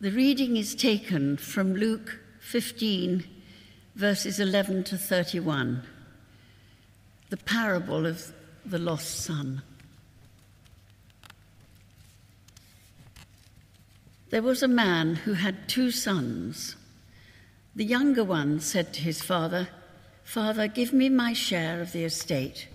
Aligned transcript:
The 0.00 0.10
reading 0.10 0.56
is 0.56 0.74
taken 0.74 1.36
from 1.36 1.74
Luke 1.74 2.20
15, 2.40 3.22
verses 3.94 4.40
11 4.40 4.84
to 4.84 4.96
31, 4.96 5.82
the 7.28 7.36
parable 7.36 8.06
of 8.06 8.32
the 8.64 8.78
lost 8.78 9.22
son. 9.22 9.60
There 14.30 14.40
was 14.40 14.62
a 14.62 14.68
man 14.68 15.16
who 15.16 15.34
had 15.34 15.68
two 15.68 15.90
sons. 15.90 16.76
The 17.76 17.84
younger 17.84 18.24
one 18.24 18.60
said 18.60 18.94
to 18.94 19.02
his 19.02 19.20
father, 19.20 19.68
Father, 20.24 20.66
give 20.66 20.94
me 20.94 21.10
my 21.10 21.34
share 21.34 21.82
of 21.82 21.92
the 21.92 22.04
estate. 22.04 22.68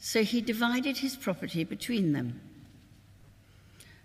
So 0.00 0.24
he 0.24 0.40
divided 0.40 0.96
his 0.96 1.14
property 1.14 1.62
between 1.62 2.12
them. 2.12 2.40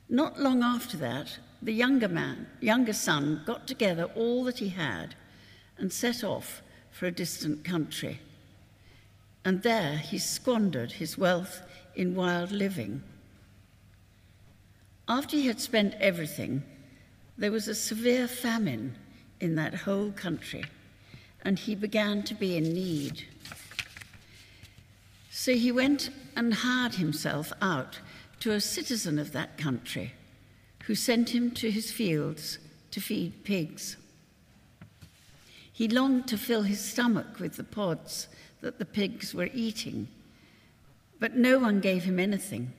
Not 0.09 0.39
long 0.39 0.63
after 0.63 0.97
that, 0.97 1.37
the 1.61 1.71
younger 1.71 2.07
man, 2.07 2.47
younger 2.59 2.93
son, 2.93 3.43
got 3.45 3.67
together 3.67 4.05
all 4.15 4.43
that 4.45 4.57
he 4.57 4.69
had 4.69 5.13
and 5.77 5.93
set 5.93 6.23
off 6.23 6.63
for 6.89 7.05
a 7.05 7.11
distant 7.11 7.63
country. 7.63 8.19
And 9.45 9.61
there 9.61 9.97
he 9.97 10.17
squandered 10.17 10.93
his 10.93 11.17
wealth 11.17 11.61
in 11.95 12.15
wild 12.15 12.51
living. 12.51 13.03
After 15.07 15.37
he 15.37 15.47
had 15.47 15.59
spent 15.59 15.93
everything, 15.99 16.63
there 17.37 17.51
was 17.51 17.67
a 17.67 17.75
severe 17.75 18.27
famine 18.27 18.95
in 19.39 19.55
that 19.55 19.73
whole 19.73 20.11
country, 20.11 20.65
and 21.43 21.57
he 21.57 21.75
began 21.75 22.23
to 22.23 22.33
be 22.33 22.57
in 22.57 22.63
need. 22.63 23.25
So 25.31 25.53
he 25.53 25.71
went 25.71 26.09
and 26.35 26.53
hired 26.53 26.95
himself 26.95 27.53
out 27.61 27.99
to 28.39 28.51
a 28.51 28.61
citizen 28.61 29.19
of 29.19 29.31
that 29.33 29.57
country 29.57 30.13
who 30.85 30.95
sent 30.95 31.29
him 31.29 31.51
to 31.51 31.69
his 31.69 31.91
fields 31.91 32.57
to 32.91 33.01
feed 33.01 33.43
pigs. 33.43 33.97
He 35.71 35.87
longed 35.87 36.27
to 36.27 36.37
fill 36.37 36.63
his 36.63 36.79
stomach 36.79 37.39
with 37.39 37.55
the 37.55 37.63
pods 37.63 38.27
that 38.61 38.79
the 38.79 38.85
pigs 38.85 39.33
were 39.33 39.49
eating, 39.53 40.07
but 41.19 41.35
no 41.35 41.59
one 41.59 41.79
gave 41.79 42.03
him 42.03 42.19
anything. 42.19 42.73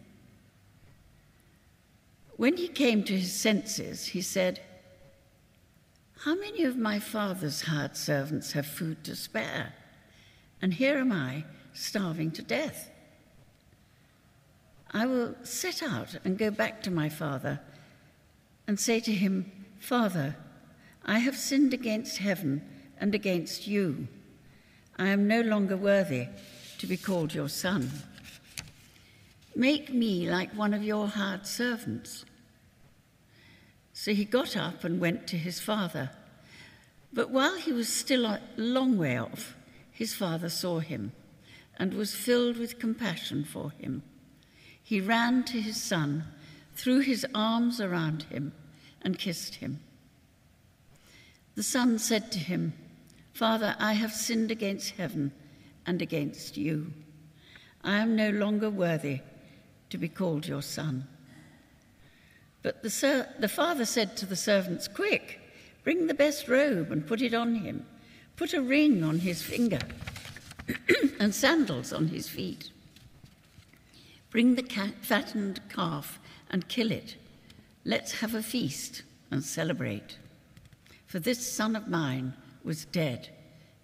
When 2.37 2.57
he 2.57 2.69
came 2.69 3.05
to 3.05 3.19
his 3.19 3.33
senses, 3.33 4.07
he 4.07 4.23
said, 4.23 4.61
How 6.21 6.35
many 6.35 6.65
of 6.65 6.77
my 6.77 6.99
father's 6.99 7.63
hired 7.63 7.97
servants 7.97 8.53
have 8.53 8.67
food 8.67 9.05
to 9.05 9.15
spare? 9.15 9.75
And 10.63 10.75
here 10.75 10.99
am 10.99 11.13
I, 11.13 11.45
starving 11.73 12.31
to 12.33 12.43
death. 12.43 12.91
I 14.93 15.07
will 15.07 15.35
set 15.43 15.83
out 15.83 16.17
and 16.25 16.37
go 16.37 16.51
back 16.51 16.83
to 16.83 16.91
my 16.91 17.09
father 17.09 17.61
and 18.67 18.79
say 18.79 19.01
to 19.01 19.13
him, 19.13 19.51
Father, 19.79 20.37
I 21.05 21.21
have 21.21 21.37
sinned 21.37 21.73
against 21.73 22.19
heaven 22.19 22.63
and 22.99 23.15
against 23.15 23.67
you. 23.67 24.09
I 24.99 25.09
am 25.09 25.29
no 25.29 25.41
longer 25.41 25.77
worthy 25.77 26.27
to 26.79 26.87
be 26.87 26.97
called 26.97 27.35
your 27.35 27.49
son. 27.49 27.91
Make 29.55 29.93
me 29.93 30.29
like 30.29 30.51
one 30.53 30.75
of 30.75 30.83
your 30.83 31.07
hired 31.09 31.47
servants. 31.47 32.25
So 33.93 34.13
he 34.13 34.25
got 34.25 34.57
up 34.57 34.85
and 34.85 35.01
went 35.01 35.27
to 35.29 35.37
his 35.37 35.61
father. 35.61 36.11
But 37.13 37.31
while 37.31 37.57
he 37.57 37.73
was 37.73 37.89
still 37.89 38.25
a 38.25 38.41
long 38.57 38.97
way 38.97 39.19
off, 39.19 39.57
his 39.91 40.15
father 40.15 40.49
saw 40.49 40.79
him 40.81 41.13
and 41.79 41.95
was 41.95 42.15
filled 42.15 42.57
with 42.57 42.79
compassion 42.79 43.45
for 43.45 43.71
him. 43.73 44.03
He 44.91 45.01
ran 45.01 45.45
to 45.45 45.61
his 45.61 45.81
son, 45.81 46.25
threw 46.75 46.99
his 46.99 47.25
arms 47.33 47.81
around 47.81 48.25
him, 48.25 48.53
and 49.03 49.17
kissed 49.17 49.55
him. 49.55 49.79
The 51.55 51.63
son 51.63 52.01
said 52.01 52.33
to 52.33 52.41
him, 52.41 52.73
Father, 53.33 53.77
I 53.79 53.93
have 53.93 54.13
sinned 54.13 54.51
against 54.51 54.97
heaven 54.97 55.31
and 55.87 56.03
against 56.03 56.57
you. 56.57 56.93
I 57.85 57.99
am 57.99 58.17
no 58.17 58.31
longer 58.31 58.69
worthy 58.69 59.21
to 59.91 59.97
be 59.97 60.09
called 60.09 60.49
your 60.49 60.61
son. 60.61 61.07
But 62.65 62.83
the, 62.83 62.91
ser- 62.91 63.29
the 63.39 63.47
father 63.47 63.85
said 63.85 64.17
to 64.17 64.27
the 64.27 64.35
servants, 64.35 64.89
Quick, 64.89 65.39
bring 65.85 66.09
the 66.09 66.15
best 66.15 66.49
robe 66.49 66.91
and 66.91 67.07
put 67.07 67.23
it 67.23 67.33
on 67.33 67.55
him. 67.55 67.87
Put 68.35 68.55
a 68.55 68.61
ring 68.61 69.05
on 69.05 69.21
his 69.21 69.41
finger 69.41 69.79
and 71.21 71.33
sandals 71.33 71.93
on 71.93 72.09
his 72.09 72.29
feet. 72.29 72.73
Bring 74.31 74.55
the 74.55 74.93
fattened 75.03 75.61
calf 75.69 76.21
and 76.51 76.69
kill 76.69 76.93
it. 76.93 77.17
Let's 77.85 78.21
have 78.21 78.35
a 78.35 78.43
feast 78.43 79.03
and 79.31 79.43
celebrate. 79.43 80.19
For 81.07 81.19
this 81.19 81.45
son 81.45 81.75
of 81.75 81.89
mine 81.89 82.35
was 82.63 82.85
dead 82.85 83.29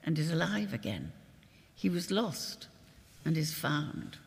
and 0.04 0.18
is 0.18 0.30
alive 0.30 0.72
again. 0.72 1.12
He 1.74 1.88
was 1.88 2.10
lost 2.10 2.68
and 3.24 3.36
is 3.36 3.52
found. 3.52 4.18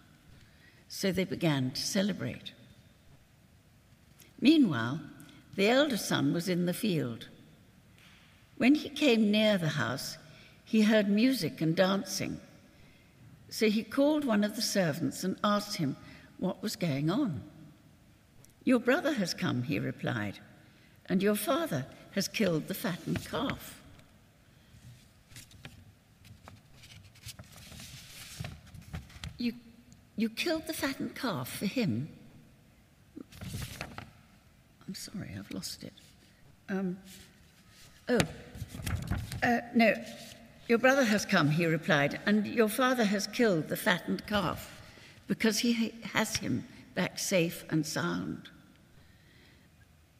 So 0.89 1.11
they 1.11 1.23
began 1.23 1.71
to 1.71 1.81
celebrate. 1.81 2.51
Meanwhile, 4.41 4.99
the 5.55 5.69
elder 5.69 5.97
son 5.97 6.33
was 6.33 6.49
in 6.49 6.65
the 6.65 6.73
field. 6.73 7.27
When 8.57 8.75
he 8.75 8.89
came 8.89 9.31
near 9.31 9.57
the 9.57 9.69
house, 9.69 10.17
he 10.65 10.81
heard 10.81 11.07
music 11.07 11.61
and 11.61 11.75
dancing. 11.75 12.39
So 13.49 13.69
he 13.69 13.83
called 13.83 14.25
one 14.25 14.43
of 14.43 14.55
the 14.55 14.61
servants 14.61 15.23
and 15.23 15.37
asked 15.43 15.77
him 15.77 15.95
what 16.39 16.63
was 16.63 16.75
going 16.75 17.09
on. 17.09 17.43
Your 18.63 18.79
brother 18.79 19.13
has 19.13 19.33
come, 19.33 19.63
he 19.63 19.79
replied, 19.79 20.39
and 21.07 21.21
your 21.21 21.35
father 21.35 21.85
has 22.11 22.27
killed 22.27 22.67
the 22.67 22.73
fattened 22.73 23.25
calf. 23.25 23.81
You, 29.37 29.53
you 30.17 30.29
killed 30.29 30.67
the 30.67 30.73
fattened 30.73 31.15
calf 31.15 31.49
for 31.49 31.65
him? 31.65 32.09
I'm 34.87 34.95
sorry, 34.95 35.35
I've 35.37 35.51
lost 35.51 35.83
it. 35.83 35.93
Um, 36.67 36.97
oh, 38.07 38.19
uh, 39.43 39.59
no, 39.75 39.93
your 40.67 40.77
brother 40.77 41.03
has 41.03 41.25
come, 41.25 41.49
he 41.49 41.65
replied, 41.65 42.19
and 42.25 42.45
your 42.45 42.69
father 42.69 43.05
has 43.05 43.27
killed 43.27 43.69
the 43.69 43.77
fattened 43.77 44.25
calf 44.27 44.78
because 45.29 45.59
he 45.59 45.93
has 46.03 46.35
him 46.37 46.65
back 46.95 47.19
safe 47.19 47.63
and 47.69 47.85
sound. 47.85 48.49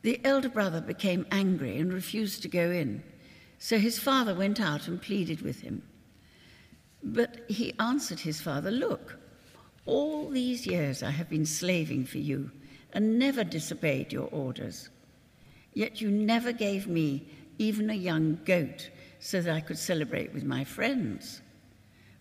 The 0.04 0.22
elder 0.24 0.50
brother 0.50 0.80
became 0.80 1.26
angry 1.32 1.78
and 1.78 1.92
refused 1.92 2.44
to 2.44 2.48
go 2.48 2.70
in, 2.70 3.04
so 3.58 3.80
his 3.80 3.98
father 4.00 4.36
went 4.36 4.62
out 4.62 4.88
and 4.88 5.02
pleaded 5.02 5.42
with 5.42 5.62
him. 5.62 5.82
But 7.02 7.44
he 7.50 7.74
answered 7.80 8.20
his 8.20 8.40
father, 8.40 8.70
Look, 8.70 9.18
all 9.88 10.30
these 10.30 10.68
years 10.68 11.02
I 11.02 11.10
have 11.10 11.28
been 11.28 11.46
slaving 11.46 12.06
for 12.06 12.20
you 12.20 12.52
and 12.94 13.18
never 13.18 13.44
disobeyed 13.44 14.14
your 14.14 14.28
orders. 14.28 14.90
Yet 15.74 16.02
you 16.02 16.12
never 16.12 16.52
gave 16.52 16.88
me 16.88 17.28
even 17.58 17.90
a 17.90 17.96
young 17.96 18.40
goat 18.46 18.92
so 19.20 19.42
that 19.42 19.56
I 19.56 19.60
could 19.60 19.78
celebrate 19.80 20.34
with 20.34 20.44
my 20.44 20.64
friends. 20.64 21.42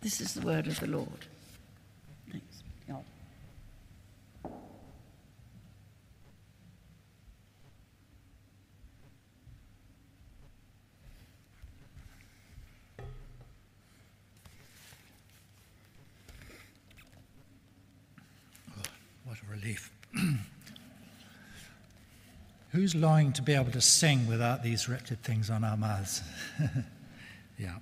This 0.00 0.20
is 0.20 0.32
the 0.32 0.40
word 0.40 0.66
of 0.66 0.80
the 0.80 0.86
Lord. 0.86 1.08
Thanks. 2.30 2.62
God. 2.88 3.04
Oh, 18.78 18.82
what 19.24 19.36
a 19.36 19.50
relief. 19.50 19.90
Who's 22.70 22.94
longing 22.94 23.34
to 23.34 23.42
be 23.42 23.52
able 23.52 23.72
to 23.72 23.82
sing 23.82 24.26
without 24.26 24.62
these 24.62 24.88
wretched 24.88 25.22
things 25.22 25.50
on 25.50 25.62
our 25.62 25.76
mouths? 25.76 26.22
yeah. 27.58 27.74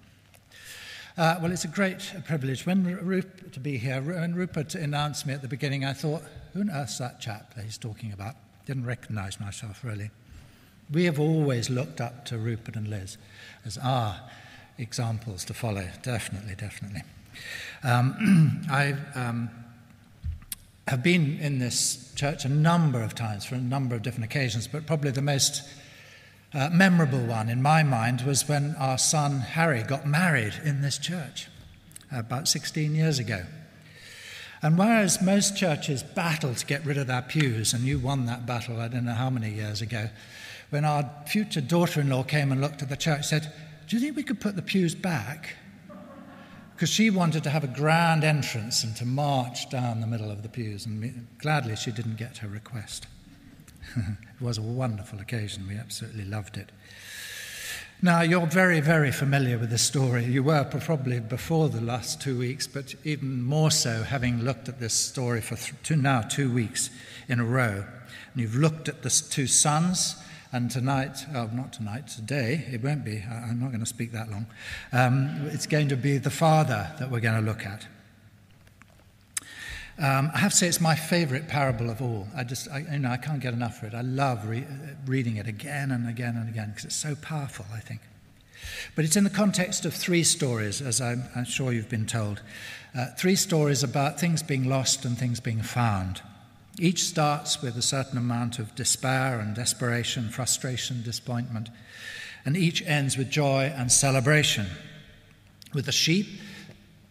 Uh, 1.19 1.37
well, 1.43 1.51
it's 1.51 1.65
a 1.65 1.69
great 1.69 2.15
privilege. 2.29 2.65
When 2.65 2.85
Rupert 3.05 3.53
to 3.53 3.59
be 3.59 3.77
here, 3.77 4.01
when 4.01 4.37
Rupert 4.37 4.77
announced 4.77 5.27
me 5.27 5.35
at 5.35 5.43
the 5.43 5.49
beginning, 5.49 5.85
I 5.85 5.93
thought, 5.93 6.23
who 6.53 6.61
on 6.61 6.71
earth's 6.71 6.99
that 6.99 7.21
chap 7.21 7.55
that 7.55 7.65
he's 7.65 7.77
talking 7.77 8.13
about? 8.13 8.37
Didn't 8.67 8.87
recognize 8.87 9.41
myself 9.41 9.83
really. 9.83 10.13
We 10.93 11.07
have 11.07 11.19
always 11.19 11.71
looked 11.71 12.01
up 12.01 12.25
to 12.27 12.39
Rupert 12.39 12.77
and 12.77 12.87
Liz 12.87 13.19
as 13.65 13.77
our 13.79 14.21
examples 14.79 15.45
to 15.47 15.55
follow. 15.55 15.89
Definitely, 16.05 16.55
definitely. 16.55 17.03
Um, 17.83 18.63
I 18.71 18.95
um, 19.17 19.51
have 20.87 21.03
been 21.03 21.41
in 21.41 21.59
this 21.59 22.13
church 22.15 22.45
a 22.45 22.49
number 22.49 23.03
of 23.03 23.17
times 23.17 23.45
for 23.45 23.57
a 23.57 23.61
number 23.61 23.97
of 23.97 24.03
different 24.03 24.27
occasions, 24.27 24.69
but 24.69 24.87
probably 24.87 25.11
the 25.11 25.21
most 25.21 25.69
uh, 26.55 26.71
memorable 26.73 27.25
one 27.25 27.49
in 27.49 27.61
my 27.61 27.83
mind 27.83 28.23
was 28.23 28.49
when 28.49 28.75
our 28.77 28.99
son 28.99 29.41
Harry 29.41 29.83
got 29.83 30.07
married 30.07 30.55
in 30.65 30.81
this 30.81 30.99
church 30.99 31.49
about 32.11 32.49
16 32.49 32.95
years 32.95 33.19
ago. 33.19 33.45
And 34.63 34.79
whereas 34.79 35.23
most 35.23 35.57
churches 35.57 36.03
battle 36.03 36.55
to 36.55 36.67
get 36.67 36.85
rid 36.85 36.99
of 36.99 37.07
their 37.07 37.23
pews, 37.23 37.73
and 37.73 37.85
you 37.85 37.99
won 37.99 38.27
that 38.27 38.47
battle 38.47 38.81
I 38.81 38.89
don't 38.89 39.05
know 39.05 39.13
how 39.13 39.31
many 39.31 39.51
years 39.51 39.83
ago, 39.83 40.09
when 40.71 40.85
our 40.85 41.09
future 41.27 41.61
daughter 41.61 42.01
in 42.01 42.09
law 42.09 42.23
came 42.23 42.51
and 42.51 42.61
looked 42.61 42.83
at 42.83 42.89
the 42.89 42.97
church, 42.97 43.27
said, 43.27 43.53
Do 43.87 43.97
you 43.97 44.03
think 44.03 44.17
we 44.17 44.23
could 44.23 44.41
put 44.41 44.57
the 44.57 44.63
pews 44.63 44.95
back? 44.95 45.55
Because 46.75 46.91
she 46.91 47.11
wanted 47.11 47.45
to 47.45 47.51
have 47.51 47.65
a 47.65 47.69
grand 47.69 48.25
entrance 48.25 48.85
and 48.85 48.95
to 48.97 49.05
march 49.05 49.69
down 49.71 50.01
the 50.01 50.07
middle 50.07 50.31
of 50.31 50.43
the 50.43 50.49
pews, 50.49 50.87
and 50.87 51.27
gladly 51.39 51.77
she 51.77 51.93
didn't 51.93 52.17
get 52.17 52.39
her 52.39 52.49
request. 52.49 53.07
it 53.97 54.41
was 54.41 54.59
a 54.59 54.63
wonderful 54.63 55.21
occasion. 55.21 55.67
We 55.67 55.77
absolutely 55.77 56.25
loved 56.25 56.57
it. 56.57 56.71
Now, 58.01 58.21
you're 58.21 58.47
very, 58.47 58.81
very 58.81 59.11
familiar 59.11 59.59
with 59.59 59.71
this 59.71 59.83
story. 59.83 60.25
You 60.25 60.45
were 60.45 60.63
probably 60.63 61.19
before 61.19 61.69
the 61.69 61.81
last 61.81 62.21
two 62.21 62.39
weeks, 62.39 62.69
but 62.69 62.95
even 63.03 63.43
more 63.43 63.73
so 63.73 64.05
having 64.05 64.45
looked 64.45 64.69
at 64.69 64.79
this 64.79 64.95
story 64.95 65.41
for 65.41 65.57
th- 65.57 65.75
two, 65.83 65.97
now 65.97 66.21
two 66.21 66.53
weeks 66.53 66.91
in 67.29 67.41
a 67.41 67.45
row. 67.45 67.85
And 68.33 68.41
you've 68.41 68.55
looked 68.55 68.89
at 68.89 69.03
the 69.03 69.11
two 69.11 69.49
sons, 69.49 70.15
and 70.53 70.71
tonight, 70.71 71.27
oh, 71.35 71.51
not 71.53 71.73
tonight, 71.73 72.07
today, 72.07 72.67
it 72.71 72.85
won't 72.85 73.05
be, 73.05 73.25
I'm 73.29 73.59
not 73.59 73.69
going 73.69 73.81
to 73.81 73.87
speak 73.87 74.13
that 74.13 74.31
long. 74.31 74.47
Um, 74.93 75.49
it's 75.53 75.67
going 75.67 75.89
to 75.89 75.97
be 75.97 76.19
the 76.19 76.31
father 76.31 76.93
that 77.01 77.11
we're 77.11 77.19
going 77.19 77.45
to 77.45 77.51
look 77.51 77.67
at. 77.67 77.85
Um, 80.01 80.31
I 80.33 80.39
have 80.39 80.53
to 80.53 80.57
say 80.57 80.69
it's 80.69 80.81
my 80.81 80.95
favorite 80.95 81.49
parable 81.49 81.91
of 81.91 82.01
all. 82.01 82.29
I 82.37 82.45
just, 82.45 82.71
I, 82.71 82.87
you 82.93 83.01
know, 83.01 83.11
I 83.11 83.17
can't 83.17 83.41
get 83.41 83.53
enough 83.53 83.83
of 83.83 83.93
it. 83.93 83.97
I 83.97 84.03
love 84.03 84.49
re- 84.49 84.67
reading 85.07 85.37
it 85.37 85.49
again 85.49 85.91
and 85.91 86.09
again 86.09 86.37
and 86.37 86.49
again 86.49 86.71
because 86.71 86.85
it's 86.85 86.95
so 86.95 87.17
powerful, 87.17 87.67
I 87.75 87.81
think. 87.81 88.01
But 88.95 89.05
it's 89.05 89.17
in 89.17 89.25
the 89.25 89.31
context 89.31 89.85
of 89.85 89.95
three 89.95 90.23
stories, 90.23 90.81
as 90.81 91.01
I'm, 91.01 91.25
I'm 91.35 91.45
sure 91.45 91.73
you've 91.73 91.89
been 91.89 92.07
told. 92.07 92.43
Uh, 92.97 93.07
three 93.17 93.35
stories 93.35 93.83
about 93.83 94.21
things 94.21 94.41
being 94.43 94.69
lost 94.69 95.05
and 95.05 95.19
things 95.19 95.41
being 95.41 95.63
found. 95.63 96.23
Each 96.79 97.03
starts 97.03 97.61
with 97.61 97.77
a 97.77 97.83
certain 97.83 98.19
amount 98.19 98.61
of 98.61 98.75
despair 98.77 99.41
and 99.41 99.55
desperation, 99.55 100.29
frustration, 100.29 101.03
disappointment, 101.03 101.71
and 102.45 102.57
each 102.57 102.83
ends 102.87 103.17
with 103.17 103.31
joy 103.31 103.73
and 103.77 103.91
celebration. 103.91 104.67
With 105.75 105.87
the 105.87 105.93
sheep, 105.93 106.27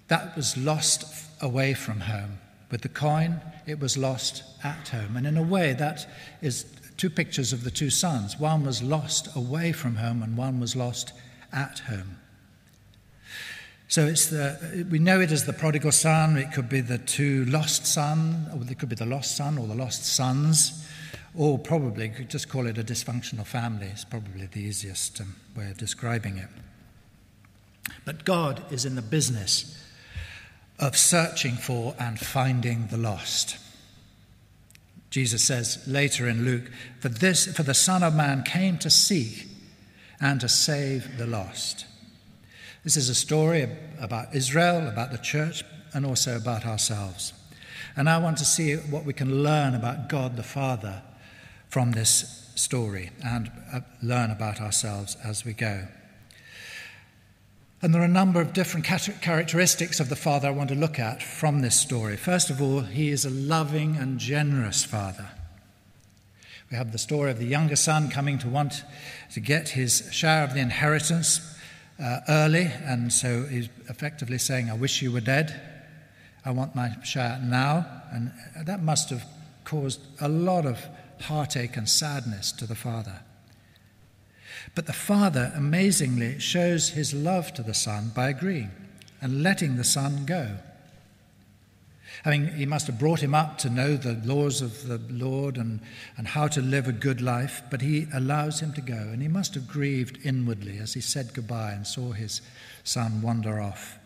that 0.07 0.37
was 0.37 0.55
lost 0.55 1.25
away 1.41 1.73
from 1.73 1.99
home. 1.99 2.39
With 2.69 2.81
the 2.81 2.89
coin, 2.89 3.39
it 3.65 3.79
was 3.79 3.97
lost 3.97 4.43
at 4.63 4.89
home. 4.89 5.15
And 5.15 5.25
in 5.25 5.37
a 5.37 5.43
way, 5.43 5.73
that 5.73 6.07
is 6.41 6.65
two 6.97 7.09
pictures 7.09 7.53
of 7.53 7.63
the 7.63 7.71
two 7.71 7.89
sons. 7.89 8.39
One 8.39 8.65
was 8.65 8.83
lost 8.83 9.35
away 9.35 9.71
from 9.71 9.95
home, 9.95 10.21
and 10.21 10.35
one 10.35 10.59
was 10.59 10.75
lost 10.75 11.13
at 11.53 11.79
home. 11.79 12.17
So 13.89 14.05
it's 14.05 14.27
the, 14.27 14.85
we 14.91 14.99
know 14.99 15.21
it 15.21 15.31
as 15.31 15.45
the 15.45 15.53
prodigal 15.53 15.93
son, 15.93 16.37
it 16.37 16.51
could 16.51 16.67
be 16.67 16.81
the 16.81 16.97
two 16.97 17.45
lost 17.45 17.85
son, 17.85 18.47
or 18.53 18.69
it 18.69 18.77
could 18.79 18.89
be 18.89 18.95
the 18.95 19.05
lost 19.05 19.37
son 19.37 19.57
or 19.57 19.65
the 19.65 19.75
lost 19.75 20.05
sons, 20.05 20.85
or 21.33 21.57
probably 21.57 22.09
could 22.09 22.29
just 22.29 22.49
call 22.49 22.67
it 22.67 22.77
a 22.77 22.83
dysfunctional 22.83 23.45
family. 23.45 23.87
It's 23.87 24.03
probably 24.03 24.45
the 24.47 24.59
easiest 24.59 25.21
um, 25.21 25.37
way 25.55 25.71
of 25.71 25.77
describing 25.77 26.37
it. 26.37 26.49
But 28.03 28.25
God 28.25 28.61
is 28.71 28.83
in 28.83 28.95
the 28.95 29.01
business 29.01 29.81
of 30.79 30.97
searching 30.97 31.55
for 31.55 31.95
and 31.99 32.19
finding 32.19 32.87
the 32.87 32.97
lost. 32.97 33.57
Jesus 35.09 35.43
says 35.43 35.83
later 35.87 36.27
in 36.27 36.45
Luke, 36.45 36.69
for 36.99 37.09
this 37.09 37.47
for 37.55 37.63
the 37.63 37.73
Son 37.73 38.03
of 38.03 38.13
Man 38.13 38.43
came 38.43 38.77
to 38.79 38.89
seek 38.89 39.47
and 40.19 40.39
to 40.41 40.49
save 40.49 41.17
the 41.17 41.27
lost. 41.27 41.85
This 42.83 42.97
is 42.97 43.09
a 43.09 43.15
story 43.15 43.67
about 43.99 44.35
Israel, 44.35 44.87
about 44.87 45.11
the 45.11 45.17
church, 45.17 45.63
and 45.93 46.05
also 46.05 46.35
about 46.37 46.65
ourselves. 46.65 47.33
And 47.95 48.09
I 48.09 48.17
want 48.19 48.37
to 48.37 48.45
see 48.45 48.75
what 48.75 49.05
we 49.05 49.13
can 49.13 49.43
learn 49.43 49.73
about 49.73 50.09
God 50.09 50.35
the 50.35 50.43
Father 50.43 51.01
from 51.69 51.91
this 51.91 52.51
story 52.55 53.11
and 53.25 53.51
uh, 53.73 53.81
learn 54.01 54.31
about 54.31 54.61
ourselves 54.61 55.17
as 55.23 55.43
we 55.43 55.53
go. 55.53 55.87
And 57.81 57.93
there 57.93 58.01
are 58.01 58.05
a 58.05 58.09
number 58.09 58.41
of 58.41 58.53
different 58.53 58.85
characteristics 58.85 59.99
of 59.99 60.09
the 60.09 60.15
Father 60.15 60.47
I 60.47 60.51
want 60.51 60.69
to 60.69 60.75
look 60.75 60.97
at 60.97 61.21
from 61.21 61.61
this 61.61 61.79
story. 61.79 62.17
First 62.17 62.49
of 62.49 62.59
all, 62.59 62.81
he 62.81 63.09
is 63.09 63.23
a 63.23 63.29
loving 63.29 63.97
and 63.97 64.19
generous 64.19 64.83
Father. 64.83 65.29
We 66.71 66.77
have 66.77 66.91
the 66.91 66.97
story 66.97 67.29
of 67.29 67.37
the 67.37 67.45
younger 67.45 67.75
son 67.75 68.09
coming 68.09 68.39
to 68.39 68.49
want 68.49 68.83
to 69.33 69.39
get 69.39 69.69
his 69.69 70.09
share 70.11 70.43
of 70.43 70.53
the 70.53 70.59
inheritance 70.59 71.55
uh, 72.01 72.19
early, 72.27 72.71
and 72.83 73.13
so 73.13 73.45
he's 73.45 73.69
effectively 73.89 74.37
saying, 74.37 74.69
I 74.69 74.73
wish 74.73 75.01
you 75.01 75.11
were 75.11 75.21
dead. 75.21 75.61
I 76.43 76.51
want 76.51 76.75
my 76.75 76.95
share 77.03 77.39
now. 77.43 77.85
And 78.11 78.31
that 78.65 78.81
must 78.81 79.11
have 79.11 79.23
caused 79.65 80.01
a 80.19 80.27
lot 80.27 80.65
of 80.65 80.79
heartache 81.21 81.77
and 81.77 81.87
sadness 81.87 82.51
to 82.53 82.65
the 82.65 82.75
father. 82.75 83.19
But 84.75 84.85
the 84.85 84.93
Father 84.93 85.51
amazingly 85.55 86.39
shows 86.39 86.89
his 86.89 87.13
love 87.13 87.53
to 87.55 87.63
the 87.63 87.73
Son 87.73 88.11
by 88.13 88.29
agreeing 88.29 88.71
and 89.21 89.43
letting 89.43 89.75
the 89.75 89.83
Son 89.83 90.25
go. 90.25 90.57
I 92.25 92.31
mean, 92.31 92.47
he 92.53 92.65
must 92.65 92.87
have 92.87 92.99
brought 92.99 93.21
him 93.21 93.35
up 93.35 93.57
to 93.59 93.69
know 93.69 93.95
the 93.95 94.19
laws 94.25 94.61
of 94.61 94.87
the 94.87 94.99
Lord 95.09 95.57
and, 95.57 95.79
and 96.17 96.27
how 96.27 96.47
to 96.49 96.61
live 96.61 96.87
a 96.87 96.91
good 96.91 97.21
life, 97.21 97.61
but 97.69 97.81
he 97.81 98.07
allows 98.13 98.59
him 98.59 98.73
to 98.73 98.81
go. 98.81 98.95
And 98.95 99.21
he 99.21 99.27
must 99.27 99.53
have 99.55 99.67
grieved 99.67 100.19
inwardly 100.23 100.79
as 100.79 100.93
he 100.93 101.01
said 101.01 101.33
goodbye 101.33 101.73
and 101.73 101.85
saw 101.85 102.11
his 102.11 102.41
son 102.83 103.21
wander 103.21 103.61
off, 103.61 103.97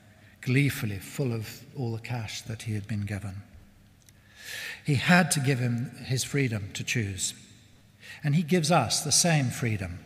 gleefully, 0.42 1.00
full 1.00 1.32
of 1.32 1.64
all 1.78 1.94
the 1.94 2.02
cash 2.02 2.42
that 2.44 2.64
he 2.64 2.74
had 2.74 2.88
been 2.88 3.06
given. 3.06 3.44
He 4.86 4.96
had 4.96 5.32
to 5.32 5.40
give 5.40 5.60
him 5.60 5.92
his 6.04 6.24
freedom 6.24 6.70
to 6.74 6.84
choose. 6.84 7.34
And 8.24 8.36
he 8.36 8.44
gives 8.44 8.72
us 8.72 9.02
the 9.02 9.12
same 9.12 9.50
freedom 9.50 10.00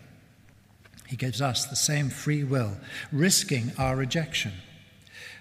he 1.07 1.15
gives 1.15 1.41
us 1.41 1.65
the 1.65 1.75
same 1.75 2.09
free 2.09 2.43
will, 2.43 2.77
risking 3.11 3.71
our 3.77 3.95
rejection. 3.95 4.53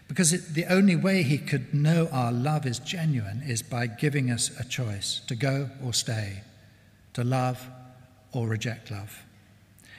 Because 0.09 0.33
it, 0.33 0.55
the 0.55 0.67
only 0.67 0.97
way 0.97 1.23
He 1.23 1.39
could 1.39 1.73
know 1.73 2.09
our 2.13 2.33
love 2.33 2.67
is 2.67 2.79
genuine 2.79 3.43
is 3.47 3.63
by 3.63 3.87
giving 3.87 4.31
us 4.31 4.51
a 4.61 4.65
choice 4.65 5.23
to 5.27 5.35
go 5.35 5.71
or 5.83 5.95
stay, 5.95 6.43
to 7.15 7.25
love 7.25 7.67
or 8.33 8.47
reject 8.47 8.91
love. 8.91 9.25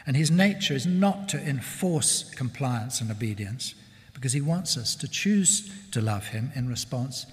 And 0.05 0.15
His 0.15 0.29
nature 0.29 0.75
is 0.75 0.85
not 0.85 1.27
to 1.29 1.41
enforce 1.41 2.29
compliance 2.35 3.01
and 3.01 3.09
obedience, 3.09 3.73
because 4.13 4.33
He 4.33 4.41
wants 4.41 4.77
us 4.77 4.95
to 4.95 5.07
choose 5.07 5.73
to 5.91 6.01
love 6.01 6.27
Him 6.27 6.51
in 6.53 6.69
response 6.69 7.25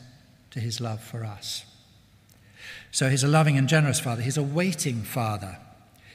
to 0.53 0.61
His 0.61 0.81
love 0.81 1.03
for 1.03 1.25
us. 1.25 1.67
So 2.91 3.11
He's 3.11 3.25
a 3.25 3.29
loving 3.29 3.59
and 3.59 3.69
generous 3.69 4.01
Father, 4.01 4.23
He's 4.23 4.39
a 4.39 4.43
waiting 4.43 5.03
Father. 5.03 5.59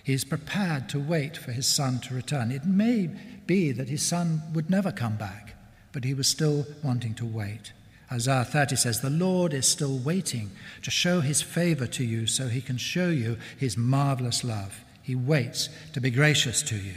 He 0.07 0.13
is 0.13 0.23
prepared 0.23 0.87
to 0.87 1.01
wait 1.01 1.35
for 1.35 1.51
his 1.51 1.67
son 1.67 1.99
to 1.99 2.15
return. 2.15 2.49
It 2.49 2.63
may 2.63 3.09
be 3.45 3.73
that 3.73 3.89
his 3.89 4.01
son 4.01 4.41
would 4.53 4.69
never 4.69 4.89
come 4.89 5.17
back, 5.17 5.55
but 5.91 6.05
he 6.05 6.13
was 6.13 6.29
still 6.29 6.65
wanting 6.81 7.13
to 7.15 7.25
wait. 7.25 7.73
Isaiah 8.09 8.45
30 8.45 8.77
says, 8.77 9.01
The 9.01 9.09
Lord 9.09 9.53
is 9.53 9.67
still 9.67 9.97
waiting 9.97 10.51
to 10.83 10.89
show 10.89 11.19
his 11.19 11.41
favor 11.41 11.87
to 11.87 12.05
you 12.05 12.25
so 12.25 12.47
he 12.47 12.61
can 12.61 12.77
show 12.77 13.09
you 13.09 13.35
his 13.57 13.75
marvelous 13.75 14.45
love. 14.45 14.79
He 15.03 15.13
waits 15.13 15.67
to 15.91 15.99
be 15.99 16.09
gracious 16.09 16.61
to 16.61 16.77
you. 16.77 16.95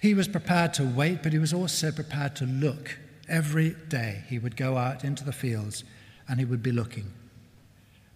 He 0.00 0.14
was 0.14 0.26
prepared 0.26 0.72
to 0.74 0.84
wait, 0.84 1.22
but 1.22 1.34
he 1.34 1.38
was 1.38 1.52
also 1.52 1.92
prepared 1.92 2.34
to 2.36 2.46
look. 2.46 2.98
Every 3.28 3.76
day 3.90 4.24
he 4.30 4.38
would 4.38 4.56
go 4.56 4.78
out 4.78 5.04
into 5.04 5.22
the 5.22 5.32
fields 5.32 5.84
and 6.30 6.38
he 6.38 6.46
would 6.46 6.62
be 6.62 6.72
looking 6.72 7.12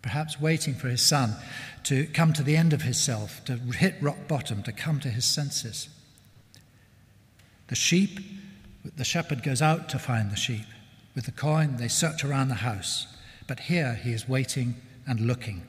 perhaps 0.02 0.40
waiting 0.40 0.74
for 0.74 0.88
his 0.88 1.02
son 1.02 1.34
to 1.84 2.06
come 2.06 2.32
to 2.32 2.42
the 2.42 2.56
end 2.56 2.72
of 2.72 2.82
himself, 2.82 3.44
to 3.44 3.56
hit 3.56 3.94
rock 4.00 4.28
bottom, 4.28 4.62
to 4.62 4.72
come 4.72 5.00
to 5.00 5.08
his 5.08 5.24
senses. 5.24 5.88
The 7.68 7.74
sheep, 7.74 8.20
the 8.96 9.04
shepherd 9.04 9.42
goes 9.42 9.62
out 9.62 9.88
to 9.90 9.98
find 9.98 10.30
the 10.30 10.36
sheep. 10.36 10.66
With 11.14 11.26
the 11.26 11.32
coin, 11.32 11.76
they 11.76 11.88
search 11.88 12.24
around 12.24 12.48
the 12.48 12.54
house. 12.56 13.06
But 13.46 13.60
here 13.60 13.94
he 13.94 14.12
is 14.12 14.28
waiting 14.28 14.76
and 15.06 15.20
looking. 15.20 15.66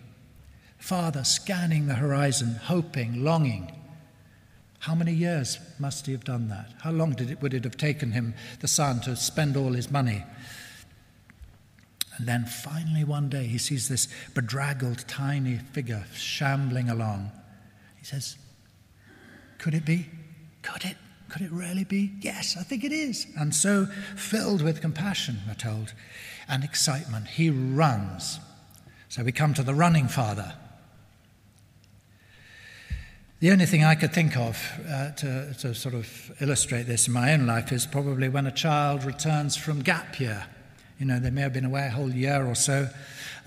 Father 0.77 1.23
scanning 1.23 1.87
the 1.87 1.95
horizon, 1.95 2.55
hoping, 2.63 3.23
longing. 3.23 3.71
How 4.79 4.95
many 4.95 5.13
years 5.13 5.59
must 5.77 6.05
he 6.05 6.13
have 6.13 6.23
done 6.23 6.47
that? 6.49 6.71
How 6.81 6.91
long 6.91 7.11
did 7.11 7.29
it, 7.29 7.41
would 7.41 7.53
it 7.53 7.65
have 7.65 7.77
taken 7.77 8.11
him, 8.11 8.33
the 8.61 8.67
son, 8.67 9.01
to 9.01 9.15
spend 9.15 9.57
all 9.57 9.73
his 9.73 9.91
money 9.91 10.23
and 12.19 12.27
then 12.27 12.45
finally, 12.45 13.05
one 13.05 13.29
day, 13.29 13.47
he 13.47 13.57
sees 13.57 13.87
this 13.87 14.09
bedraggled, 14.35 15.05
tiny 15.07 15.57
figure 15.57 16.03
shambling 16.13 16.89
along. 16.89 17.31
He 17.97 18.03
says, 18.03 18.37
Could 19.57 19.73
it 19.73 19.85
be? 19.85 20.07
Could 20.61 20.83
it? 20.83 20.97
Could 21.29 21.43
it 21.43 21.51
really 21.51 21.85
be? 21.85 22.11
Yes, 22.19 22.57
I 22.59 22.63
think 22.63 22.83
it 22.83 22.91
is. 22.91 23.25
And 23.37 23.55
so, 23.55 23.85
filled 24.17 24.61
with 24.61 24.81
compassion, 24.81 25.37
we're 25.47 25.53
told, 25.53 25.93
and 26.49 26.63
excitement, 26.63 27.27
he 27.27 27.49
runs. 27.49 28.39
So 29.07 29.23
we 29.23 29.31
come 29.31 29.53
to 29.53 29.63
the 29.63 29.73
running 29.73 30.09
father. 30.09 30.55
The 33.39 33.51
only 33.51 33.65
thing 33.65 33.85
I 33.85 33.95
could 33.95 34.11
think 34.11 34.35
of 34.35 34.61
uh, 34.89 35.11
to, 35.11 35.53
to 35.59 35.73
sort 35.73 35.95
of 35.95 36.31
illustrate 36.41 36.83
this 36.83 37.07
in 37.07 37.13
my 37.13 37.31
own 37.31 37.47
life 37.47 37.71
is 37.71 37.85
probably 37.85 38.27
when 38.27 38.45
a 38.45 38.51
child 38.51 39.05
returns 39.05 39.55
from 39.55 39.81
gap 39.81 40.19
year. 40.19 40.45
You 40.99 41.05
know, 41.05 41.17
they 41.17 41.29
may 41.29 41.41
have 41.41 41.53
been 41.53 41.65
away 41.65 41.87
a 41.87 41.89
whole 41.89 42.11
year 42.11 42.45
or 42.45 42.55
so, 42.55 42.89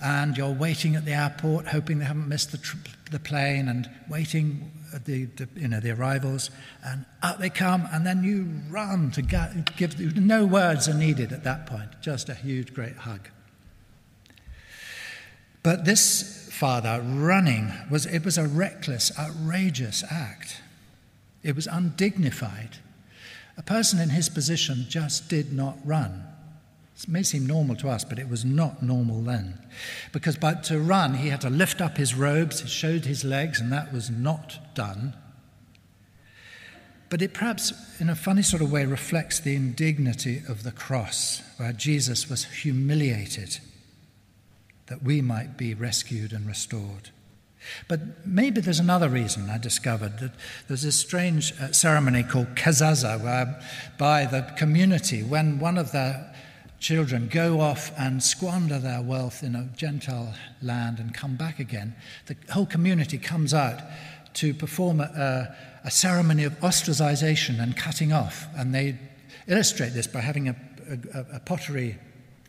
and 0.03 0.35
you're 0.35 0.51
waiting 0.51 0.95
at 0.95 1.05
the 1.05 1.13
airport, 1.13 1.67
hoping 1.67 1.99
they 1.99 2.05
haven't 2.05 2.27
missed 2.27 2.51
the, 2.51 2.57
tr- 2.57 2.77
the 3.11 3.19
plane, 3.19 3.69
and 3.69 3.89
waiting 4.09 4.71
at 4.93 5.05
the, 5.05 5.25
the, 5.25 5.47
you 5.55 5.67
know, 5.67 5.79
the 5.79 5.91
arrivals, 5.91 6.49
and 6.83 7.05
out 7.21 7.39
they 7.39 7.51
come, 7.51 7.87
and 7.91 8.05
then 8.05 8.23
you 8.23 8.47
run 8.71 9.11
to 9.11 9.21
give. 9.21 10.17
No 10.17 10.45
words 10.45 10.89
are 10.89 10.93
needed 10.95 11.31
at 11.31 11.43
that 11.43 11.67
point, 11.67 11.89
just 12.01 12.27
a 12.27 12.33
huge, 12.33 12.73
great 12.73 12.95
hug. 12.95 13.29
But 15.61 15.85
this 15.85 16.49
father 16.51 17.01
running 17.01 17.71
was 17.89 18.05
it 18.05 18.25
was 18.25 18.37
a 18.37 18.47
reckless, 18.47 19.17
outrageous 19.17 20.03
act. 20.11 20.61
It 21.43 21.55
was 21.55 21.67
undignified. 21.67 22.77
A 23.57 23.63
person 23.63 23.99
in 23.99 24.09
his 24.09 24.27
position 24.27 24.85
just 24.89 25.29
did 25.29 25.53
not 25.53 25.77
run. 25.85 26.25
It 26.95 27.09
may 27.09 27.23
seem 27.23 27.47
normal 27.47 27.75
to 27.77 27.89
us, 27.89 28.03
but 28.03 28.19
it 28.19 28.29
was 28.29 28.45
not 28.45 28.83
normal 28.83 29.21
then. 29.21 29.59
Because 30.11 30.37
to 30.37 30.79
run, 30.79 31.15
he 31.15 31.29
had 31.29 31.41
to 31.41 31.49
lift 31.49 31.81
up 31.81 31.97
his 31.97 32.13
robes, 32.13 32.61
he 32.61 32.67
showed 32.67 33.05
his 33.05 33.23
legs, 33.23 33.59
and 33.59 33.71
that 33.71 33.91
was 33.91 34.09
not 34.09 34.75
done. 34.75 35.15
But 37.09 37.21
it 37.21 37.33
perhaps, 37.33 37.73
in 37.99 38.09
a 38.09 38.15
funny 38.15 38.41
sort 38.41 38.61
of 38.61 38.71
way, 38.71 38.85
reflects 38.85 39.39
the 39.39 39.55
indignity 39.55 40.41
of 40.47 40.63
the 40.63 40.71
cross, 40.71 41.41
where 41.57 41.73
Jesus 41.73 42.29
was 42.29 42.45
humiliated 42.45 43.59
that 44.87 45.03
we 45.03 45.21
might 45.21 45.57
be 45.57 45.73
rescued 45.73 46.33
and 46.33 46.47
restored. 46.47 47.09
But 47.87 48.25
maybe 48.25 48.61
there's 48.61 48.79
another 48.79 49.09
reason 49.09 49.49
I 49.49 49.57
discovered 49.57 50.19
that 50.19 50.31
there's 50.67 50.81
this 50.81 50.99
strange 50.99 51.53
uh, 51.59 51.71
ceremony 51.71 52.23
called 52.23 52.55
Kezaza, 52.55 53.21
whereby 53.21 54.25
the 54.25 54.51
community, 54.57 55.23
when 55.23 55.59
one 55.59 55.77
of 55.77 55.91
the 55.91 56.33
children 56.83 57.29
go 57.29 57.61
off 57.61 57.91
and 57.97 58.21
squander 58.21 58.77
their 58.77 59.01
wealth 59.01 59.41
in 59.41 59.55
a 59.55 59.69
Gentile 59.75 60.35
land 60.61 60.99
and 60.99 61.13
come 61.13 61.35
back 61.35 61.57
again, 61.57 61.95
the 62.25 62.35
whole 62.51 62.65
community 62.65 63.17
comes 63.17 63.53
out 63.53 63.79
to 64.33 64.53
perform 64.53 64.99
a, 64.99 65.55
a 65.85 65.89
ceremony 65.89 66.43
of 66.43 66.53
ostracization 66.59 67.61
and 67.61 67.77
cutting 67.77 68.11
off. 68.11 68.47
And 68.57 68.75
they 68.75 68.99
illustrate 69.47 69.91
this 69.91 70.07
by 70.07 70.19
having 70.19 70.49
a, 70.49 70.55
a, 71.13 71.35
a 71.35 71.39
pottery 71.39 71.97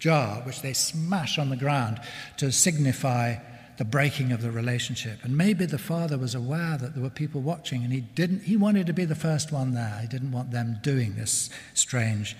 jar 0.00 0.42
which 0.42 0.62
they 0.62 0.72
smash 0.72 1.38
on 1.38 1.48
the 1.48 1.56
ground 1.56 2.00
to 2.38 2.50
signify 2.50 3.36
the 3.76 3.84
breaking 3.84 4.32
of 4.32 4.42
the 4.42 4.50
relationship. 4.50 5.18
And 5.22 5.36
maybe 5.36 5.64
the 5.64 5.78
father 5.78 6.18
was 6.18 6.34
aware 6.34 6.76
that 6.76 6.94
there 6.94 7.02
were 7.02 7.10
people 7.10 7.40
watching 7.40 7.84
and 7.84 7.92
he 7.92 8.00
didn't 8.00 8.42
he 8.42 8.56
wanted 8.56 8.86
to 8.86 8.92
be 8.92 9.04
the 9.04 9.14
first 9.14 9.52
one 9.52 9.74
there. 9.74 9.98
He 10.00 10.08
didn't 10.08 10.32
want 10.32 10.50
them 10.50 10.78
doing 10.82 11.16
this 11.16 11.50
strange 11.74 12.36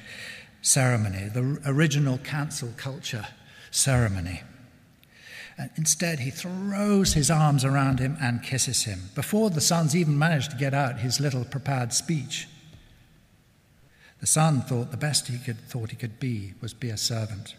ceremony, 0.65 1.29
the 1.29 1.61
original 1.67 2.19
cancel 2.19 2.71
culture 2.77 3.27
ceremony. 3.71 4.43
And 5.57 5.71
instead, 5.77 6.21
he 6.21 6.31
throws 6.31 7.13
his 7.13 7.31
arms 7.31 7.65
around 7.65 8.01
him 8.01 8.17
and 8.21 8.43
kisses 8.43 8.85
him 8.85 9.11
before 9.15 9.51
the 9.51 9.61
sons 9.61 9.95
even 9.95 10.19
managed 10.19 10.51
to 10.51 10.57
get 10.57 10.75
out 10.75 10.99
his 10.99 11.21
little 11.21 11.45
prepared 11.45 11.93
speech. 11.93 12.49
The 14.21 14.27
son 14.27 14.63
thought 14.63 14.91
the 14.91 14.97
best 14.97 15.29
he 15.29 15.39
could, 15.39 15.61
thought 15.69 15.91
he 15.91 15.97
could 15.97 16.19
be 16.19 16.55
was 16.61 16.73
be 16.73 16.89
a 16.89 16.97
servant, 16.97 17.55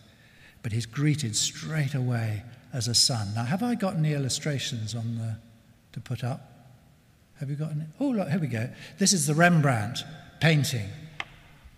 but 0.63 0.71
he's 0.71 0.87
greeted 0.87 1.35
straight 1.35 1.93
away 1.93 2.43
as 2.73 2.87
a 2.87 2.95
son. 2.95 3.27
Now, 3.35 3.43
have 3.45 3.61
I 3.61 3.75
got 3.75 3.95
any 3.95 4.13
illustrations 4.13 4.95
on 4.95 5.17
the 5.17 5.37
to 5.93 5.99
put 6.01 6.23
up? 6.23 6.73
Have 7.39 7.49
you 7.49 7.55
got 7.55 7.71
any? 7.71 7.83
Oh, 7.99 8.09
look, 8.09 8.29
here 8.29 8.39
we 8.39 8.47
go. 8.47 8.69
This 8.97 9.13
is 9.13 9.27
the 9.27 9.35
Rembrandt 9.35 10.03
painting 10.41 10.89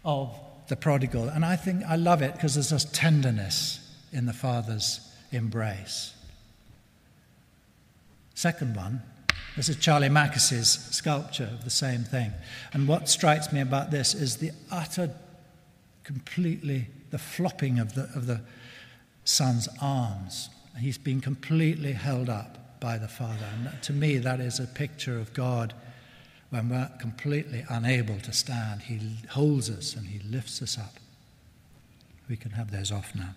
of 0.05 0.33
the 0.67 0.75
prodigal. 0.75 1.29
And 1.29 1.45
I 1.45 1.55
think 1.55 1.83
I 1.85 1.95
love 1.95 2.21
it 2.21 2.33
because 2.33 2.55
there's 2.55 2.69
just 2.69 2.93
tenderness 2.93 3.79
in 4.11 4.25
the 4.25 4.33
father's 4.33 4.99
embrace. 5.31 6.13
Second 8.33 8.75
one, 8.75 9.01
this 9.55 9.69
is 9.69 9.77
Charlie 9.77 10.09
Mackesy's 10.09 10.69
sculpture 10.69 11.49
of 11.51 11.63
the 11.63 11.69
same 11.69 12.03
thing. 12.03 12.31
And 12.73 12.87
what 12.87 13.09
strikes 13.09 13.51
me 13.51 13.59
about 13.59 13.89
this 13.89 14.13
is 14.13 14.37
the 14.37 14.51
utter, 14.69 15.11
completely, 16.03 16.87
the 17.09 17.17
flopping 17.17 17.79
of 17.79 17.95
the, 17.95 18.03
of 18.15 18.27
the 18.27 18.41
son's 19.23 19.67
arms. 19.81 20.49
He's 20.79 20.99
been 20.99 21.21
completely 21.21 21.93
held 21.93 22.29
up 22.29 22.79
by 22.79 22.99
the 22.99 23.07
father. 23.07 23.47
And 23.55 23.81
to 23.81 23.93
me, 23.93 24.19
that 24.19 24.39
is 24.39 24.59
a 24.59 24.67
picture 24.67 25.17
of 25.17 25.33
God 25.33 25.73
when 26.49 26.69
we're 26.69 26.89
completely 26.99 27.65
unable 27.69 28.19
to 28.19 28.31
stand, 28.31 28.83
He 28.83 28.99
holds 29.29 29.69
us 29.69 29.95
and 29.95 30.07
He 30.07 30.19
lifts 30.19 30.61
us 30.61 30.77
up. 30.77 30.95
We 32.29 32.37
can 32.37 32.51
have 32.51 32.71
those 32.71 32.91
off 32.91 33.13
now. 33.15 33.35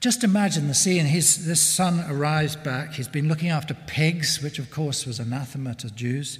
Just 0.00 0.24
imagine 0.24 0.66
the 0.66 0.74
scene. 0.74 1.04
His, 1.04 1.46
this 1.46 1.60
son 1.60 2.04
arrives 2.08 2.56
back. 2.56 2.94
He's 2.94 3.08
been 3.08 3.28
looking 3.28 3.50
after 3.50 3.74
pigs, 3.86 4.42
which 4.42 4.58
of 4.58 4.70
course 4.70 5.04
was 5.04 5.20
anathema 5.20 5.74
to 5.76 5.90
Jews. 5.90 6.38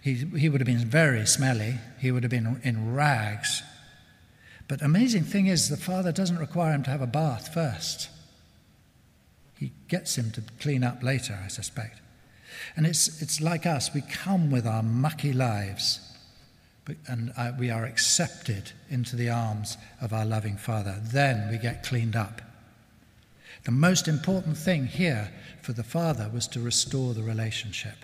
He, 0.00 0.14
he 0.14 0.48
would 0.48 0.60
have 0.60 0.66
been 0.66 0.78
very 0.78 1.26
smelly. 1.26 1.78
He 1.98 2.12
would 2.12 2.22
have 2.22 2.30
been 2.30 2.60
in 2.62 2.94
rags. 2.94 3.62
But 4.68 4.82
amazing 4.82 5.24
thing 5.24 5.48
is, 5.48 5.68
the 5.68 5.76
father 5.76 6.12
doesn't 6.12 6.38
require 6.38 6.72
him 6.72 6.84
to 6.84 6.90
have 6.90 7.02
a 7.02 7.06
bath 7.06 7.52
first. 7.52 8.08
He 9.58 9.72
gets 9.88 10.16
him 10.16 10.30
to 10.32 10.42
clean 10.60 10.84
up 10.84 11.02
later, 11.02 11.38
I 11.44 11.48
suspect. 11.48 12.00
And 12.76 12.86
it's, 12.86 13.20
it's 13.22 13.40
like 13.40 13.66
us, 13.66 13.92
we 13.94 14.02
come 14.02 14.50
with 14.50 14.66
our 14.66 14.82
mucky 14.82 15.32
lives, 15.32 16.00
but, 16.84 16.96
and 17.06 17.32
uh, 17.36 17.52
we 17.58 17.70
are 17.70 17.84
accepted 17.84 18.72
into 18.90 19.16
the 19.16 19.30
arms 19.30 19.76
of 20.00 20.12
our 20.12 20.24
loving 20.24 20.56
Father. 20.56 21.00
Then 21.02 21.48
we 21.50 21.58
get 21.58 21.84
cleaned 21.84 22.16
up. 22.16 22.42
The 23.64 23.70
most 23.70 24.08
important 24.08 24.56
thing 24.56 24.86
here 24.86 25.32
for 25.62 25.72
the 25.72 25.84
Father 25.84 26.28
was 26.32 26.48
to 26.48 26.60
restore 26.60 27.14
the 27.14 27.22
relationship. 27.22 27.94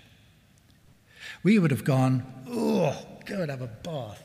We 1.42 1.58
would 1.58 1.70
have 1.72 1.84
gone, 1.84 2.24
oh, 2.48 2.96
go 3.26 3.42
and 3.42 3.50
have 3.50 3.62
a 3.62 3.66
bath. 3.66 4.22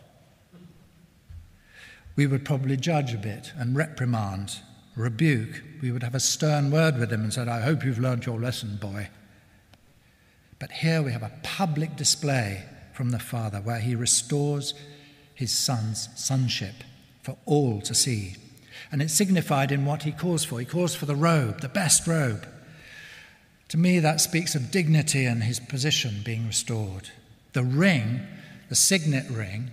We 2.15 2.27
would 2.27 2.46
probably 2.46 2.77
judge 2.77 3.13
a 3.13 3.18
bit 3.18 3.51
and 3.58 3.75
reprimand, 3.75 4.60
rebuke. 4.96 5.63
We 5.82 5.92
would 5.92 6.03
have 6.03 6.13
a 6.13 6.20
stern 6.20 6.70
word 6.70 7.00
with 7.00 7.12
him 7.12 7.24
and 7.24 7.34
said, 7.34 7.48
I 7.48 7.62
hope 7.62 7.84
you've 7.84 8.00
learned 8.00 8.25
your 8.25 8.39
lesson, 8.39 8.77
boy. 8.77 9.10
But 10.63 10.72
here 10.72 11.01
we 11.01 11.12
have 11.12 11.24
a 11.24 11.39
public 11.43 11.98
display 11.98 12.63
from 12.93 13.12
the 13.12 13.20
Father 13.20 13.60
where 13.60 13.82
he 13.82 13.96
restores 13.96 14.74
his 15.36 15.51
son's 15.51 16.08
sonship 16.15 16.86
for 17.22 17.36
all 17.46 17.82
to 17.82 17.93
see. 17.93 18.38
And 18.89 19.01
it's 19.01 19.13
signified 19.13 19.74
in 19.74 19.84
what 19.84 20.03
he 20.03 20.13
calls 20.13 20.46
for. 20.46 20.62
He 20.62 20.65
calls 20.65 20.96
for 20.96 21.05
the 21.05 21.17
robe, 21.17 21.60
the 21.60 21.67
best 21.67 22.08
robe. 22.08 22.48
To 23.67 23.77
me, 23.77 24.00
that 24.00 24.22
speaks 24.22 24.55
of 24.55 24.72
dignity 24.72 25.25
and 25.25 25.43
his 25.43 25.60
position 25.60 26.22
being 26.24 26.48
restored. 26.48 27.10
The 27.51 27.63
ring, 27.63 28.22
the 28.70 28.75
signet 28.75 29.29
ring, 29.29 29.70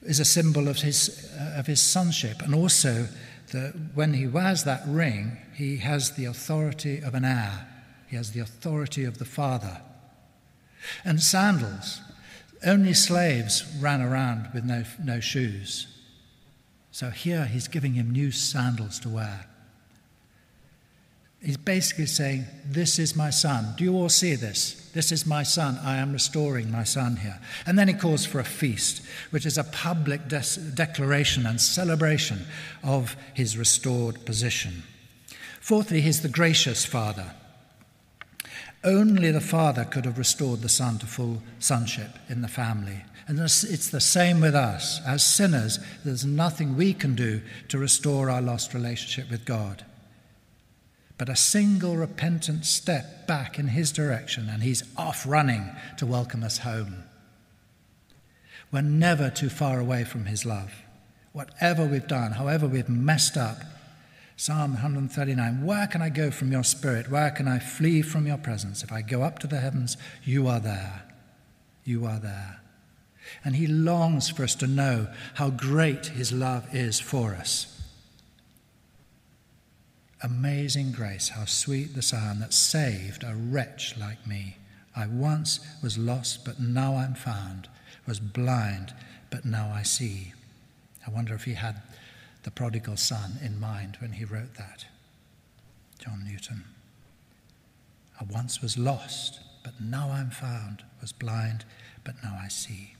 is 0.00 0.18
a 0.18 0.24
symbol 0.24 0.68
of 0.68 0.78
his, 0.78 1.30
uh, 1.38 1.58
of 1.58 1.66
his 1.66 1.82
sonship. 1.82 2.40
And 2.40 2.54
also, 2.54 3.06
the, 3.52 3.74
when 3.92 4.14
he 4.14 4.26
wears 4.26 4.64
that 4.64 4.80
ring, 4.86 5.36
he 5.52 5.76
has 5.76 6.12
the 6.12 6.24
authority 6.24 7.00
of 7.00 7.14
an 7.14 7.26
heir. 7.26 7.66
He 8.08 8.16
has 8.16 8.32
the 8.32 8.40
authority 8.40 9.04
of 9.04 9.18
the 9.18 9.24
Father. 9.24 9.80
And 11.04 11.20
sandals. 11.22 12.00
Only 12.64 12.94
slaves 12.94 13.64
ran 13.80 14.00
around 14.00 14.48
with 14.52 14.64
no, 14.64 14.84
no 15.02 15.20
shoes. 15.20 15.86
So 16.90 17.10
here 17.10 17.44
he's 17.44 17.68
giving 17.68 17.94
him 17.94 18.10
new 18.10 18.32
sandals 18.32 18.98
to 19.00 19.08
wear. 19.08 19.46
He's 21.40 21.56
basically 21.56 22.06
saying, 22.06 22.46
This 22.66 22.98
is 22.98 23.14
my 23.14 23.30
son. 23.30 23.74
Do 23.76 23.84
you 23.84 23.94
all 23.94 24.08
see 24.08 24.34
this? 24.34 24.90
This 24.92 25.12
is 25.12 25.24
my 25.24 25.44
son. 25.44 25.78
I 25.84 25.98
am 25.98 26.12
restoring 26.12 26.72
my 26.72 26.82
son 26.82 27.16
here. 27.16 27.38
And 27.64 27.78
then 27.78 27.86
he 27.86 27.94
calls 27.94 28.26
for 28.26 28.40
a 28.40 28.44
feast, 28.44 29.02
which 29.30 29.46
is 29.46 29.56
a 29.56 29.62
public 29.62 30.26
de- 30.26 30.42
declaration 30.74 31.46
and 31.46 31.60
celebration 31.60 32.44
of 32.82 33.16
his 33.34 33.56
restored 33.56 34.24
position. 34.24 34.82
Fourthly, 35.60 36.00
he's 36.00 36.22
the 36.22 36.28
gracious 36.28 36.84
father. 36.84 37.32
Only 38.84 39.30
the 39.30 39.40
Father 39.40 39.84
could 39.84 40.04
have 40.04 40.18
restored 40.18 40.60
the 40.60 40.68
Son 40.68 40.98
to 40.98 41.06
full 41.06 41.42
sonship 41.58 42.10
in 42.28 42.42
the 42.42 42.48
family. 42.48 43.02
And 43.26 43.38
it's 43.38 43.90
the 43.90 44.00
same 44.00 44.40
with 44.40 44.54
us. 44.54 45.00
As 45.06 45.22
sinners, 45.24 45.78
there's 46.04 46.24
nothing 46.24 46.76
we 46.76 46.94
can 46.94 47.14
do 47.14 47.42
to 47.68 47.78
restore 47.78 48.30
our 48.30 48.40
lost 48.40 48.72
relationship 48.72 49.30
with 49.30 49.44
God. 49.44 49.84
but 51.18 51.28
a 51.28 51.36
single 51.36 51.96
repentant 51.96 52.64
step 52.64 53.26
back 53.26 53.58
in 53.58 53.66
his 53.68 53.90
direction, 53.90 54.48
and 54.48 54.62
he's 54.62 54.84
off 54.96 55.26
running 55.26 55.68
to 55.98 56.06
welcome 56.06 56.44
us 56.44 56.58
home. 56.58 57.02
We're 58.70 58.82
never 58.82 59.28
too 59.28 59.48
far 59.48 59.80
away 59.80 60.04
from 60.04 60.26
his 60.26 60.46
love. 60.46 60.72
Whatever 61.32 61.84
we've 61.84 62.06
done, 62.06 62.32
however 62.32 62.68
we've 62.68 62.88
messed 62.88 63.36
up, 63.36 63.58
Psalm 64.40 64.74
139 64.74 65.64
Where 65.64 65.88
can 65.88 66.00
I 66.00 66.10
go 66.10 66.30
from 66.30 66.52
your 66.52 66.62
spirit? 66.62 67.10
Where 67.10 67.32
can 67.32 67.48
I 67.48 67.58
flee 67.58 68.02
from 68.02 68.24
your 68.24 68.38
presence? 68.38 68.84
If 68.84 68.92
I 68.92 69.02
go 69.02 69.22
up 69.22 69.40
to 69.40 69.48
the 69.48 69.58
heavens, 69.58 69.96
you 70.22 70.46
are 70.46 70.60
there. 70.60 71.02
You 71.82 72.06
are 72.06 72.20
there. 72.20 72.60
And 73.44 73.56
he 73.56 73.66
longs 73.66 74.30
for 74.30 74.44
us 74.44 74.54
to 74.56 74.68
know 74.68 75.08
how 75.34 75.50
great 75.50 76.06
his 76.06 76.32
love 76.32 76.72
is 76.72 77.00
for 77.00 77.34
us. 77.34 77.82
Amazing 80.22 80.92
grace, 80.92 81.30
how 81.30 81.44
sweet 81.44 81.96
the 81.96 82.02
sound 82.02 82.40
that 82.40 82.54
saved 82.54 83.24
a 83.24 83.34
wretch 83.34 83.96
like 83.98 84.24
me. 84.24 84.56
I 84.94 85.08
once 85.08 85.58
was 85.82 85.98
lost, 85.98 86.44
but 86.44 86.60
now 86.60 86.94
I'm 86.94 87.14
found, 87.14 87.68
was 88.06 88.20
blind, 88.20 88.94
but 89.30 89.44
now 89.44 89.72
I 89.74 89.82
see. 89.82 90.32
I 91.04 91.10
wonder 91.10 91.34
if 91.34 91.42
he 91.42 91.54
had 91.54 91.82
the 92.42 92.50
prodigal 92.50 92.96
son 92.96 93.38
in 93.42 93.60
mind 93.60 93.96
when 94.00 94.12
he 94.12 94.24
wrote 94.24 94.54
that. 94.54 94.86
John 95.98 96.24
Newton. 96.28 96.64
I 98.20 98.24
once 98.24 98.62
was 98.62 98.78
lost, 98.78 99.40
but 99.62 99.80
now 99.80 100.10
I'm 100.10 100.30
found, 100.30 100.82
was 101.00 101.12
blind, 101.12 101.64
but 102.04 102.14
now 102.22 102.38
I 102.42 102.48
see. 102.48 102.94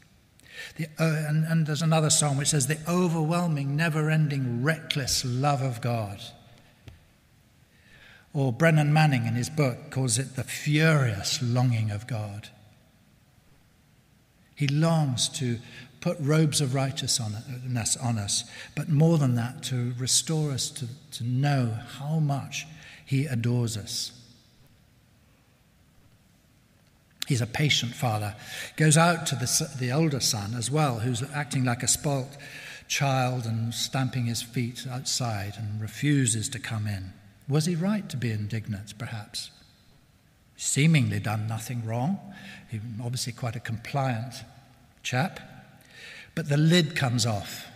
The, 0.76 0.87
uh, 0.99 1.25
and, 1.28 1.45
and 1.45 1.66
there's 1.66 1.83
another 1.83 2.11
song 2.11 2.37
which 2.37 2.49
says, 2.49 2.66
The 2.66 2.78
overwhelming, 2.88 3.76
never 3.76 4.11
ending, 4.11 4.62
reckless 4.62 5.25
love 5.25 5.62
of 5.62 5.80
God. 5.80 6.21
Or 8.33 8.52
Brennan 8.52 8.92
Manning 8.92 9.26
in 9.26 9.35
his 9.35 9.50
book 9.50 9.90
calls 9.90 10.18
it 10.18 10.37
the 10.37 10.45
furious 10.45 11.40
longing 11.42 11.90
of 11.90 12.07
God. 12.07 12.50
He 14.59 14.67
longs 14.67 15.29
to 15.38 15.61
put 16.00 16.17
robes 16.19 16.61
of 16.61 16.75
righteousness 16.75 17.97
on 17.97 18.19
us, 18.19 18.45
but 18.75 18.88
more 18.88 19.17
than 19.17 19.37
that, 19.37 19.62
to 19.65 19.95
restore 19.97 20.50
us 20.50 20.69
to, 20.71 20.88
to 21.12 21.25
know 21.25 21.79
how 21.99 22.19
much 22.19 22.67
He 23.07 23.27
adores 23.27 23.77
us. 23.77 24.11
He's 27.29 27.41
a 27.41 27.47
patient 27.47 27.95
father. 27.95 28.35
Goes 28.77 28.97
out 28.97 29.27
to 29.27 29.37
the, 29.37 29.71
the 29.79 29.93
older 29.93 30.19
son 30.19 30.55
as 30.55 30.73
well, 30.73 30.99
who's 30.99 31.23
acting 31.33 31.62
like 31.62 31.85
a 31.85 31.88
spoilt 31.88 32.37
child 32.88 33.45
and 33.45 33.73
stamping 33.73 34.27
his 34.27 34.43
feet 34.43 34.87
outside 34.91 35.53
and 35.57 35.81
refuses 35.81 36.49
to 36.49 36.59
come 36.59 36.88
in. 36.88 37.12
Was 37.49 37.67
he 37.67 37.77
right 37.77 38.09
to 38.09 38.17
be 38.17 38.33
indignant, 38.33 38.99
perhaps? 38.99 39.53
Seemingly 40.61 41.21
done 41.21 41.47
nothing 41.47 41.87
wrong. 41.87 42.19
He's 42.69 42.81
obviously 43.00 43.33
quite 43.33 43.55
a 43.55 43.61
compliant 43.61 44.35
chap. 45.05 45.38
But 46.35 46.49
the 46.49 46.57
lid 46.57 46.97
comes 46.97 47.25
off 47.25 47.69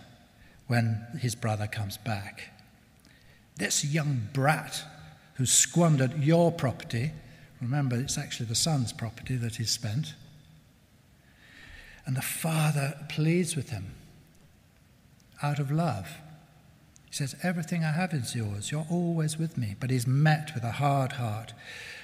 when 0.67 1.07
his 1.21 1.33
brother 1.33 1.65
comes 1.65 1.95
back. 1.95 2.49
This 3.55 3.85
young 3.85 4.27
brat 4.33 4.83
who 5.35 5.45
squandered 5.45 6.21
your 6.21 6.51
property, 6.51 7.13
remember 7.61 7.95
it's 7.95 8.17
actually 8.17 8.47
the 8.47 8.55
son's 8.55 8.91
property 8.91 9.37
that 9.37 9.55
he's 9.55 9.71
spent, 9.71 10.13
and 12.05 12.17
the 12.17 12.21
father 12.21 12.97
pleads 13.07 13.55
with 13.55 13.69
him 13.69 13.93
out 15.41 15.57
of 15.57 15.71
love. 15.71 16.17
He 17.05 17.13
says, 17.13 17.35
Everything 17.43 17.85
I 17.85 17.91
have 17.91 18.13
is 18.13 18.35
yours. 18.35 18.71
You're 18.71 18.87
always 18.89 19.37
with 19.37 19.57
me. 19.57 19.75
But 19.79 19.89
he's 19.89 20.05
met 20.05 20.51
with 20.53 20.63
a 20.63 20.71
hard 20.71 21.13
heart, 21.13 21.53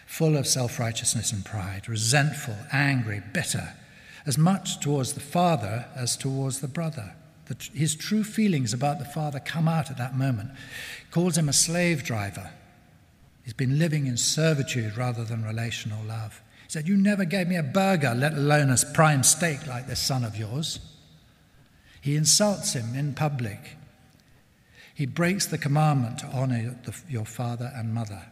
full 0.09 0.35
of 0.35 0.47
self 0.47 0.79
righteousness 0.79 1.31
and 1.31 1.45
pride, 1.45 1.87
resentful, 1.87 2.57
angry, 2.73 3.21
bitter 3.31 3.75
as 4.25 4.39
much 4.39 4.79
towards 4.79 5.13
the 5.13 5.19
father 5.19 5.85
as 5.95 6.17
towards 6.17 6.59
the 6.59 6.67
brother. 6.67 7.13
The, 7.45 7.55
his 7.75 7.95
true 7.95 8.23
feelings 8.23 8.73
about 8.73 8.97
the 8.97 9.05
father 9.05 9.39
come 9.39 9.67
out 9.67 9.91
at 9.91 9.99
that 9.99 10.17
moment. 10.17 10.49
Calls 11.11 11.37
him 11.37 11.47
a 11.47 11.53
slave 11.53 12.03
driver. 12.03 12.49
He's 13.43 13.53
been 13.53 13.77
living 13.77 14.07
in 14.07 14.17
servitude 14.17 14.97
rather 14.97 15.23
than 15.23 15.45
relational 15.45 16.03
love. 16.03 16.41
He 16.63 16.71
said, 16.71 16.87
You 16.87 16.97
never 16.97 17.23
gave 17.23 17.47
me 17.47 17.55
a 17.55 17.63
burger, 17.63 18.13
let 18.15 18.33
alone 18.33 18.71
a 18.71 18.77
prime 18.93 19.21
steak 19.21 19.67
like 19.67 19.87
this 19.87 20.01
son 20.01 20.23
of 20.23 20.35
yours. 20.35 20.79
He 22.01 22.15
insults 22.15 22.73
him 22.73 22.95
in 22.95 23.13
public. 23.13 23.77
He 24.95 25.05
breaks 25.05 25.45
the 25.45 25.59
commandment 25.59 26.17
to 26.19 26.25
honor 26.27 26.75
the, 26.83 26.99
your 27.07 27.25
father 27.25 27.71
and 27.75 27.93
mother. 27.93 28.23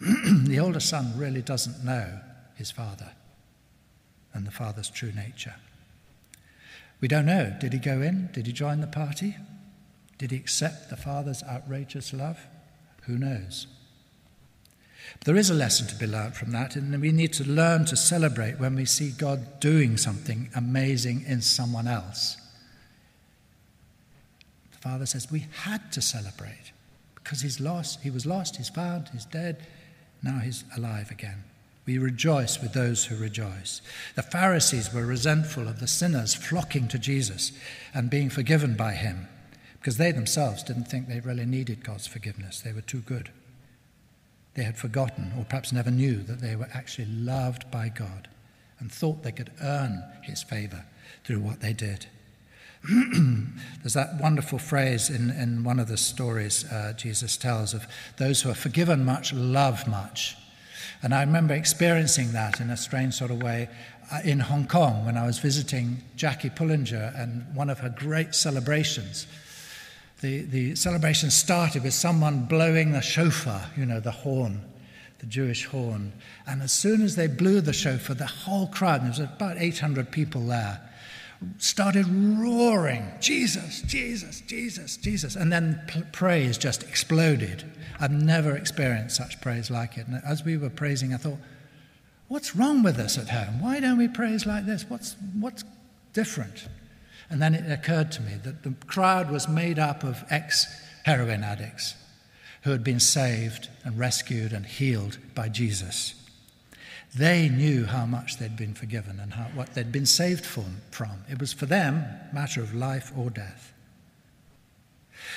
the 0.46 0.58
older 0.58 0.80
son 0.80 1.12
really 1.16 1.42
doesn't 1.42 1.84
know 1.84 2.20
his 2.54 2.70
father 2.70 3.12
and 4.32 4.46
the 4.46 4.50
Father's 4.50 4.90
true 4.90 5.12
nature. 5.12 5.54
We 7.00 7.08
don't 7.08 7.26
know. 7.26 7.56
Did 7.60 7.72
he 7.72 7.78
go 7.78 8.00
in? 8.00 8.28
Did 8.32 8.46
he 8.46 8.52
join 8.52 8.80
the 8.80 8.86
party? 8.86 9.36
Did 10.18 10.30
he 10.30 10.36
accept 10.36 10.90
the 10.90 10.96
Father's 10.96 11.42
outrageous 11.42 12.12
love? 12.12 12.38
Who 13.02 13.18
knows? 13.18 13.66
But 15.18 15.26
there 15.26 15.36
is 15.36 15.50
a 15.50 15.54
lesson 15.54 15.86
to 15.88 15.96
be 15.96 16.06
learned 16.06 16.36
from 16.36 16.52
that, 16.52 16.76
and 16.76 17.00
we 17.00 17.10
need 17.10 17.32
to 17.34 17.44
learn 17.44 17.86
to 17.86 17.96
celebrate 17.96 18.60
when 18.60 18.76
we 18.76 18.84
see 18.84 19.10
God 19.10 19.60
doing 19.60 19.96
something 19.96 20.50
amazing 20.54 21.24
in 21.26 21.40
someone 21.40 21.88
else. 21.88 22.36
The 24.72 24.78
Father 24.78 25.06
says 25.06 25.30
we 25.30 25.46
had 25.64 25.90
to 25.92 26.02
celebrate 26.02 26.72
because 27.14 27.40
he's 27.40 27.60
lost, 27.60 28.00
he 28.02 28.10
was 28.10 28.26
lost, 28.26 28.56
he's 28.56 28.68
found, 28.68 29.08
he's 29.12 29.24
dead, 29.24 29.66
now 30.22 30.38
he's 30.38 30.64
alive 30.76 31.10
again. 31.10 31.44
We 31.86 31.98
rejoice 31.98 32.60
with 32.60 32.72
those 32.72 33.06
who 33.06 33.16
rejoice. 33.16 33.80
The 34.14 34.22
Pharisees 34.22 34.92
were 34.92 35.06
resentful 35.06 35.66
of 35.66 35.80
the 35.80 35.88
sinners 35.88 36.34
flocking 36.34 36.88
to 36.88 36.98
Jesus 36.98 37.52
and 37.94 38.10
being 38.10 38.30
forgiven 38.30 38.74
by 38.74 38.92
him 38.92 39.28
because 39.80 39.96
they 39.96 40.12
themselves 40.12 40.62
didn't 40.62 40.84
think 40.84 41.08
they 41.08 41.20
really 41.20 41.46
needed 41.46 41.82
God's 41.82 42.06
forgiveness. 42.06 42.60
They 42.60 42.72
were 42.72 42.82
too 42.82 43.00
good. 43.00 43.30
They 44.54 44.62
had 44.62 44.76
forgotten, 44.76 45.32
or 45.38 45.44
perhaps 45.44 45.72
never 45.72 45.90
knew, 45.90 46.22
that 46.24 46.40
they 46.40 46.54
were 46.54 46.68
actually 46.74 47.06
loved 47.06 47.70
by 47.70 47.88
God 47.88 48.28
and 48.78 48.92
thought 48.92 49.22
they 49.22 49.32
could 49.32 49.50
earn 49.62 50.02
his 50.22 50.42
favor 50.42 50.84
through 51.24 51.40
what 51.40 51.60
they 51.60 51.72
did. 51.72 52.06
There's 52.88 53.94
that 53.94 54.20
wonderful 54.20 54.58
phrase 54.58 55.10
in, 55.10 55.30
in 55.30 55.64
one 55.64 55.78
of 55.78 55.88
the 55.88 55.96
stories 55.96 56.64
uh, 56.64 56.94
Jesus 56.96 57.36
tells 57.36 57.74
of 57.74 57.86
those 58.16 58.42
who 58.42 58.50
are 58.50 58.54
forgiven 58.54 59.04
much 59.04 59.32
love 59.32 59.86
much. 59.86 60.36
And 61.02 61.14
I 61.14 61.20
remember 61.20 61.54
experiencing 61.54 62.32
that 62.32 62.60
in 62.60 62.70
a 62.70 62.76
strange 62.76 63.14
sort 63.14 63.30
of 63.30 63.42
way 63.42 63.68
uh, 64.12 64.20
in 64.24 64.40
Hong 64.40 64.66
Kong 64.66 65.04
when 65.04 65.16
I 65.16 65.26
was 65.26 65.38
visiting 65.38 66.02
Jackie 66.16 66.50
Pullinger 66.50 67.12
and 67.16 67.54
one 67.54 67.70
of 67.70 67.78
her 67.80 67.88
great 67.88 68.34
celebrations. 68.34 69.26
The, 70.20 70.42
the 70.42 70.74
celebration 70.74 71.30
started 71.30 71.82
with 71.82 71.94
someone 71.94 72.44
blowing 72.44 72.92
the 72.92 73.00
shofar, 73.00 73.70
you 73.76 73.86
know, 73.86 74.00
the 74.00 74.10
horn, 74.10 74.60
the 75.18 75.26
Jewish 75.26 75.64
horn. 75.64 76.12
And 76.46 76.60
as 76.62 76.72
soon 76.72 77.02
as 77.02 77.16
they 77.16 77.26
blew 77.26 77.60
the 77.60 77.72
shofar, 77.72 78.16
the 78.16 78.26
whole 78.26 78.66
crowd, 78.66 79.02
there 79.02 79.08
was 79.08 79.18
about 79.18 79.56
800 79.58 80.10
people 80.10 80.46
there, 80.46 80.80
started 81.58 82.06
roaring, 82.08 83.06
Jesus, 83.20 83.82
Jesus, 83.82 84.40
Jesus, 84.42 84.96
Jesus. 84.96 85.36
And 85.36 85.52
then 85.52 85.80
praise 86.12 86.58
just 86.58 86.82
exploded. 86.82 87.64
I've 87.98 88.10
never 88.10 88.56
experienced 88.56 89.16
such 89.16 89.40
praise 89.40 89.70
like 89.70 89.96
it. 89.96 90.06
And 90.06 90.22
as 90.24 90.44
we 90.44 90.56
were 90.56 90.70
praising, 90.70 91.14
I 91.14 91.16
thought, 91.16 91.38
what's 92.28 92.54
wrong 92.54 92.82
with 92.82 92.98
us 92.98 93.16
at 93.16 93.30
home? 93.30 93.60
Why 93.60 93.80
don't 93.80 93.98
we 93.98 94.08
praise 94.08 94.46
like 94.46 94.66
this? 94.66 94.84
What's, 94.88 95.16
what's 95.38 95.64
different? 96.12 96.68
And 97.30 97.40
then 97.40 97.54
it 97.54 97.70
occurred 97.70 98.12
to 98.12 98.22
me 98.22 98.34
that 98.42 98.62
the 98.62 98.74
crowd 98.86 99.30
was 99.30 99.48
made 99.48 99.78
up 99.78 100.02
of 100.04 100.24
ex 100.30 100.66
heroin 101.04 101.42
addicts 101.42 101.94
who 102.62 102.70
had 102.70 102.84
been 102.84 103.00
saved 103.00 103.68
and 103.84 103.98
rescued 103.98 104.52
and 104.52 104.66
healed 104.66 105.16
by 105.34 105.48
Jesus. 105.48 106.19
They 107.14 107.48
knew 107.48 107.86
how 107.86 108.06
much 108.06 108.38
they'd 108.38 108.56
been 108.56 108.74
forgiven 108.74 109.18
and 109.18 109.32
how, 109.34 109.44
what 109.54 109.74
they'd 109.74 109.90
been 109.90 110.06
saved 110.06 110.46
from, 110.46 110.80
from. 110.90 111.24
It 111.28 111.40
was 111.40 111.52
for 111.52 111.66
them 111.66 112.04
a 112.30 112.34
matter 112.34 112.60
of 112.60 112.74
life 112.74 113.12
or 113.16 113.30
death. 113.30 113.72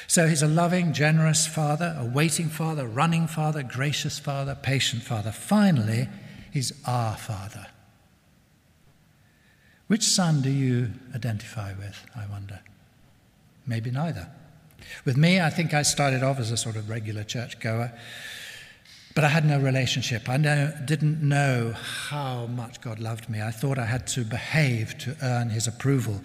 So 0.08 0.28
he's 0.28 0.44
a 0.44 0.48
loving, 0.48 0.94
generous 0.94 1.48
father, 1.48 1.96
a 2.00 2.06
waiting 2.06 2.50
father, 2.50 2.88
running 2.88 3.28
father, 3.28 3.64
gracious 3.64 4.20
father, 4.20 4.56
patient 4.56 5.04
father. 5.04 5.32
Finally, 5.32 6.10
he's 6.52 6.74
our 6.86 7.16
father. 7.16 7.68
Which 9.88 10.04
son 10.04 10.42
do 10.42 10.50
you 10.50 10.92
identify 11.14 11.74
with, 11.74 12.06
I 12.16 12.26
wonder? 12.28 12.62
Maybe 13.66 13.92
neither. 13.92 14.30
With 15.06 15.18
me, 15.18 15.40
I 15.40 15.50
think 15.50 15.74
I 15.74 15.82
started 15.82 16.24
off 16.24 16.40
as 16.40 16.52
a 16.52 16.58
sort 16.58 16.76
of 16.76 16.90
regular 16.90 17.24
church 17.24 17.60
goer, 17.60 17.94
but 19.16 19.24
I 19.24 19.30
had 19.30 19.46
no 19.46 19.60
relationship. 19.60 20.28
I 20.28 20.38
didn't 20.38 21.22
know 21.22 21.74
how 21.74 22.48
much 22.48 22.82
God 22.82 23.00
loved 23.00 23.30
me. 23.30 23.42
I 23.42 23.52
thought 23.52 23.78
I 23.78 23.86
had 23.86 24.08
to 24.08 24.24
behave 24.24 24.98
to 25.00 25.16
earn 25.22 25.50
his 25.50 25.68
approval. 25.68 26.22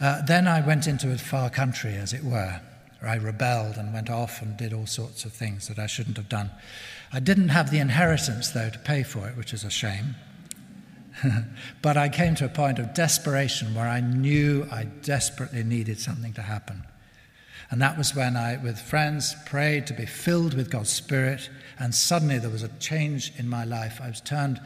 Uh, 0.00 0.22
then 0.22 0.48
I 0.48 0.66
went 0.66 0.86
into 0.86 1.12
a 1.12 1.18
far 1.18 1.50
country, 1.50 1.94
as 1.94 2.12
it 2.12 2.24
were 2.24 2.60
I 3.06 3.16
rebelled 3.16 3.76
and 3.76 3.92
went 3.92 4.10
off 4.10 4.40
and 4.42 4.56
did 4.56 4.72
all 4.72 4.86
sorts 4.86 5.24
of 5.24 5.32
things 5.32 5.68
that 5.68 5.78
I 5.78 5.86
shouldn't 5.86 6.16
have 6.16 6.28
done. 6.28 6.50
I 7.12 7.20
didn't 7.20 7.50
have 7.50 7.70
the 7.70 7.78
inheritance, 7.78 8.50
though, 8.50 8.70
to 8.70 8.78
pay 8.78 9.02
for 9.02 9.28
it, 9.28 9.36
which 9.36 9.52
is 9.52 9.64
a 9.64 9.70
shame. 9.70 10.16
but 11.82 11.96
I 11.96 12.08
came 12.08 12.34
to 12.36 12.44
a 12.44 12.48
point 12.48 12.78
of 12.78 12.94
desperation 12.94 13.74
where 13.74 13.86
I 13.86 14.00
knew 14.00 14.66
I 14.70 14.84
desperately 14.84 15.62
needed 15.62 16.00
something 16.00 16.32
to 16.34 16.42
happen. 16.42 16.84
And 17.70 17.80
that 17.82 17.98
was 17.98 18.14
when 18.14 18.36
I, 18.36 18.56
with 18.56 18.78
friends, 18.78 19.34
prayed 19.46 19.86
to 19.86 19.94
be 19.94 20.06
filled 20.06 20.54
with 20.54 20.70
God's 20.70 20.90
Spirit, 20.90 21.48
and 21.78 21.94
suddenly 21.94 22.38
there 22.38 22.50
was 22.50 22.62
a 22.62 22.68
change 22.78 23.32
in 23.38 23.48
my 23.48 23.64
life. 23.64 24.00
I 24.02 24.08
was 24.08 24.20
turned 24.20 24.60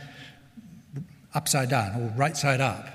upside 1.35 1.71
down, 1.71 2.01
or 2.01 2.13
right 2.17 2.37
side 2.37 2.61
up. 2.61 2.87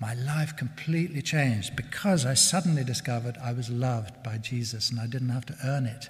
My 0.00 0.14
life 0.14 0.56
completely 0.56 1.22
changed 1.22 1.76
because 1.76 2.26
I 2.26 2.34
suddenly 2.34 2.84
discovered 2.84 3.38
I 3.42 3.52
was 3.52 3.70
loved 3.70 4.22
by 4.22 4.38
Jesus 4.38 4.90
and 4.90 5.00
I 5.00 5.06
didn't 5.06 5.30
have 5.30 5.46
to 5.46 5.56
earn 5.64 5.86
it. 5.86 6.08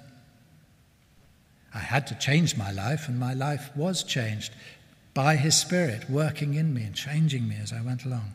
I 1.73 1.79
had 1.79 2.07
to 2.07 2.15
change 2.15 2.57
my 2.57 2.71
life, 2.71 3.07
and 3.07 3.19
my 3.19 3.33
life 3.33 3.69
was 3.75 4.03
changed 4.03 4.53
by 5.13 5.35
His 5.35 5.57
Spirit 5.57 6.09
working 6.09 6.53
in 6.55 6.73
me 6.73 6.83
and 6.83 6.95
changing 6.95 7.47
me 7.47 7.57
as 7.61 7.73
I 7.73 7.81
went 7.81 8.05
along. 8.05 8.33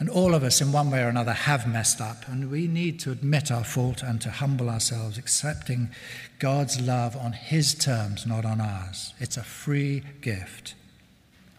And 0.00 0.08
all 0.08 0.34
of 0.34 0.42
us, 0.42 0.62
in 0.62 0.72
one 0.72 0.90
way 0.90 1.02
or 1.02 1.08
another, 1.08 1.34
have 1.34 1.68
messed 1.68 2.00
up, 2.00 2.26
and 2.26 2.50
we 2.50 2.66
need 2.66 2.98
to 3.00 3.12
admit 3.12 3.52
our 3.52 3.62
fault 3.62 4.02
and 4.02 4.18
to 4.22 4.30
humble 4.30 4.70
ourselves, 4.70 5.18
accepting 5.18 5.90
God's 6.38 6.80
love 6.80 7.14
on 7.14 7.32
His 7.32 7.74
terms, 7.74 8.26
not 8.26 8.46
on 8.46 8.62
ours. 8.62 9.12
It's 9.20 9.36
a 9.36 9.42
free 9.42 10.02
gift. 10.22 10.74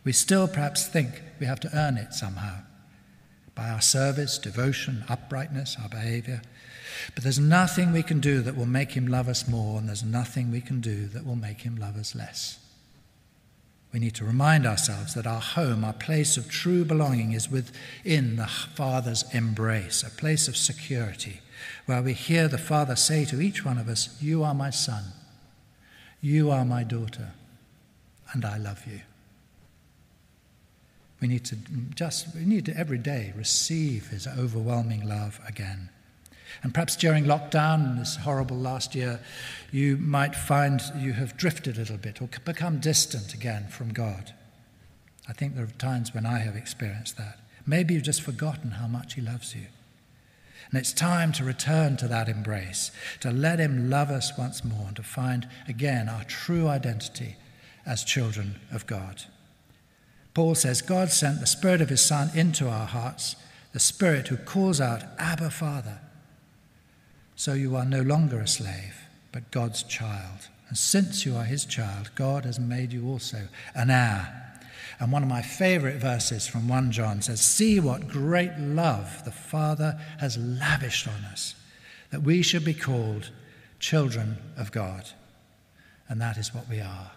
We 0.04 0.12
still 0.12 0.48
perhaps 0.48 0.88
think 0.88 1.22
we 1.40 1.46
have 1.46 1.60
to 1.60 1.78
earn 1.78 1.98
it 1.98 2.16
somehow 2.16 2.64
by 3.54 3.70
our 3.70 3.82
service, 3.82 4.40
devotion, 4.40 5.04
uprightness, 5.08 5.78
our 5.80 5.90
behavior. 5.90 6.42
But 7.14 7.24
there's 7.24 7.40
nothing 7.40 7.92
we 7.92 8.02
can 8.02 8.20
do 8.20 8.42
that 8.42 8.58
will 8.58 8.66
make 8.66 8.94
Him 8.94 9.06
love 9.06 9.28
us 9.28 9.48
more, 9.48 9.78
and 9.78 9.88
there's 9.88 10.04
nothing 10.04 10.50
we 10.50 10.62
can 10.62 10.82
do 10.82 11.06
that 11.10 11.28
will 11.28 11.36
make 11.36 11.62
Him 11.62 11.76
love 11.76 11.96
us 11.96 12.16
less. 12.16 12.58
We 13.94 14.00
need 14.00 14.16
to 14.16 14.26
remind 14.26 14.66
ourselves 14.66 15.14
that 15.16 15.28
our 15.28 15.42
home, 15.42 15.84
our 15.84 15.94
place 15.94 16.38
of 16.38 16.50
true 16.50 16.86
belonging, 16.86 17.34
is 17.34 17.52
within 17.52 18.38
the 18.38 18.48
Father's 18.48 19.24
embrace, 19.34 20.02
a 20.02 20.10
place 20.10 20.48
of 20.48 20.56
security, 20.56 21.42
where 21.86 22.02
we 22.02 22.14
hear 22.14 22.48
the 22.48 22.58
Father 22.58 22.96
say 22.96 23.26
to 23.26 23.42
each 23.42 23.66
one 23.66 23.78
of 23.78 23.90
us, 23.90 24.18
You 24.22 24.44
are 24.44 24.54
my 24.54 24.70
son, 24.70 25.04
you 26.22 26.50
are 26.50 26.64
my 26.64 26.84
daughter, 26.84 27.32
and 28.34 28.46
I 28.46 28.58
love 28.58 28.88
you. 28.88 29.02
We 31.20 31.28
need 31.28 31.46
to 31.46 31.56
just, 31.94 32.34
we 32.34 32.46
need 32.46 32.66
to 32.66 32.76
every 32.76 32.98
day 32.98 33.34
receive 33.38 34.08
his 34.08 34.26
overwhelming 34.26 35.08
love 35.08 35.40
again. 35.48 35.90
And 36.64 36.74
perhaps 36.74 36.96
during 36.96 37.26
lockdown, 37.26 37.98
this 37.98 38.18
horrible 38.18 38.58
last 38.58 38.96
year, 38.96 39.20
you 39.72 39.98
might 39.98 40.36
find 40.36 40.82
you 40.98 41.14
have 41.14 41.38
drifted 41.38 41.76
a 41.76 41.80
little 41.80 41.98
bit 41.98 42.22
or 42.22 42.30
become 42.46 42.80
distant 42.80 43.34
again 43.34 43.68
from 43.70 43.94
God. 43.94 44.34
I 45.28 45.34
think 45.34 45.56
there 45.56 45.66
are 45.66 45.78
times 45.78 46.14
when 46.14 46.26
I 46.26 46.40
have 46.40 46.56
experienced 46.56 47.18
that. 47.18 47.40
Maybe 47.66 47.94
you've 47.94 48.04
just 48.04 48.22
forgotten 48.22 48.72
how 48.72 48.88
much 48.88 49.14
He 49.14 49.22
loves 49.22 49.56
you. 49.56 49.68
And 50.70 50.80
it's 50.80 50.94
time 50.94 51.32
to 51.34 51.44
return 51.44 51.98
to 51.98 52.08
that 52.08 52.30
embrace, 52.30 52.92
to 53.20 53.32
let 53.32 53.60
Him 53.60 53.90
love 53.90 54.10
us 54.10 54.38
once 54.38 54.64
more, 54.64 54.88
and 54.88 54.96
to 54.96 55.04
find 55.04 55.48
again 55.68 56.10
our 56.10 56.24
true 56.24 56.68
identity 56.68 57.36
as 57.86 58.04
children 58.04 58.60
of 58.72 58.88
God. 58.88 59.24
Paul 60.34 60.56
says 60.56 60.82
God 60.82 61.12
sent 61.12 61.40
the 61.40 61.48
Spirit 61.48 61.82
of 61.82 61.90
His 61.90 62.04
Son 62.04 62.30
into 62.34 62.70
our 62.70 62.86
hearts, 62.86 63.36
the 63.74 63.80
Spirit 63.80 64.30
who 64.30 64.38
calls 64.38 64.80
out, 64.80 65.04
Abba, 65.18 65.50
Father. 65.50 66.00
So 67.42 67.54
you 67.54 67.76
are 67.76 67.86
no 67.86 68.04
longer 68.04 68.40
a 68.40 68.48
slave, 68.48 69.08
but 69.32 69.50
God's 69.50 69.82
child. 69.82 70.48
And 70.70 70.78
since 70.78 71.26
you 71.26 71.36
are 71.36 71.44
his 71.44 71.66
child, 71.66 72.12
God 72.14 72.46
has 72.46 72.60
made 72.60 72.94
you 72.94 73.10
also 73.10 73.48
an 73.74 73.90
heir. 73.90 74.62
And 75.00 75.12
one 75.12 75.24
of 75.24 75.28
my 75.28 75.42
favorite 75.42 75.96
verses 75.96 76.46
from 76.46 76.68
1 76.68 76.92
John 76.92 77.24
says, 77.24 77.42
See 77.42 77.80
what 77.80 78.08
great 78.08 78.56
love 78.60 79.26
the 79.26 79.32
Father 79.32 80.00
has 80.20 80.38
lavished 80.38 81.08
on 81.08 81.26
us, 81.32 81.56
that 82.12 82.22
we 82.22 82.44
should 82.44 82.64
be 82.64 82.76
called 82.76 83.32
children 83.80 84.38
of 84.56 84.72
God. 84.72 85.10
And 86.10 86.22
that 86.22 86.38
is 86.38 86.54
what 86.54 86.70
we 86.70 86.80
are. 86.80 87.12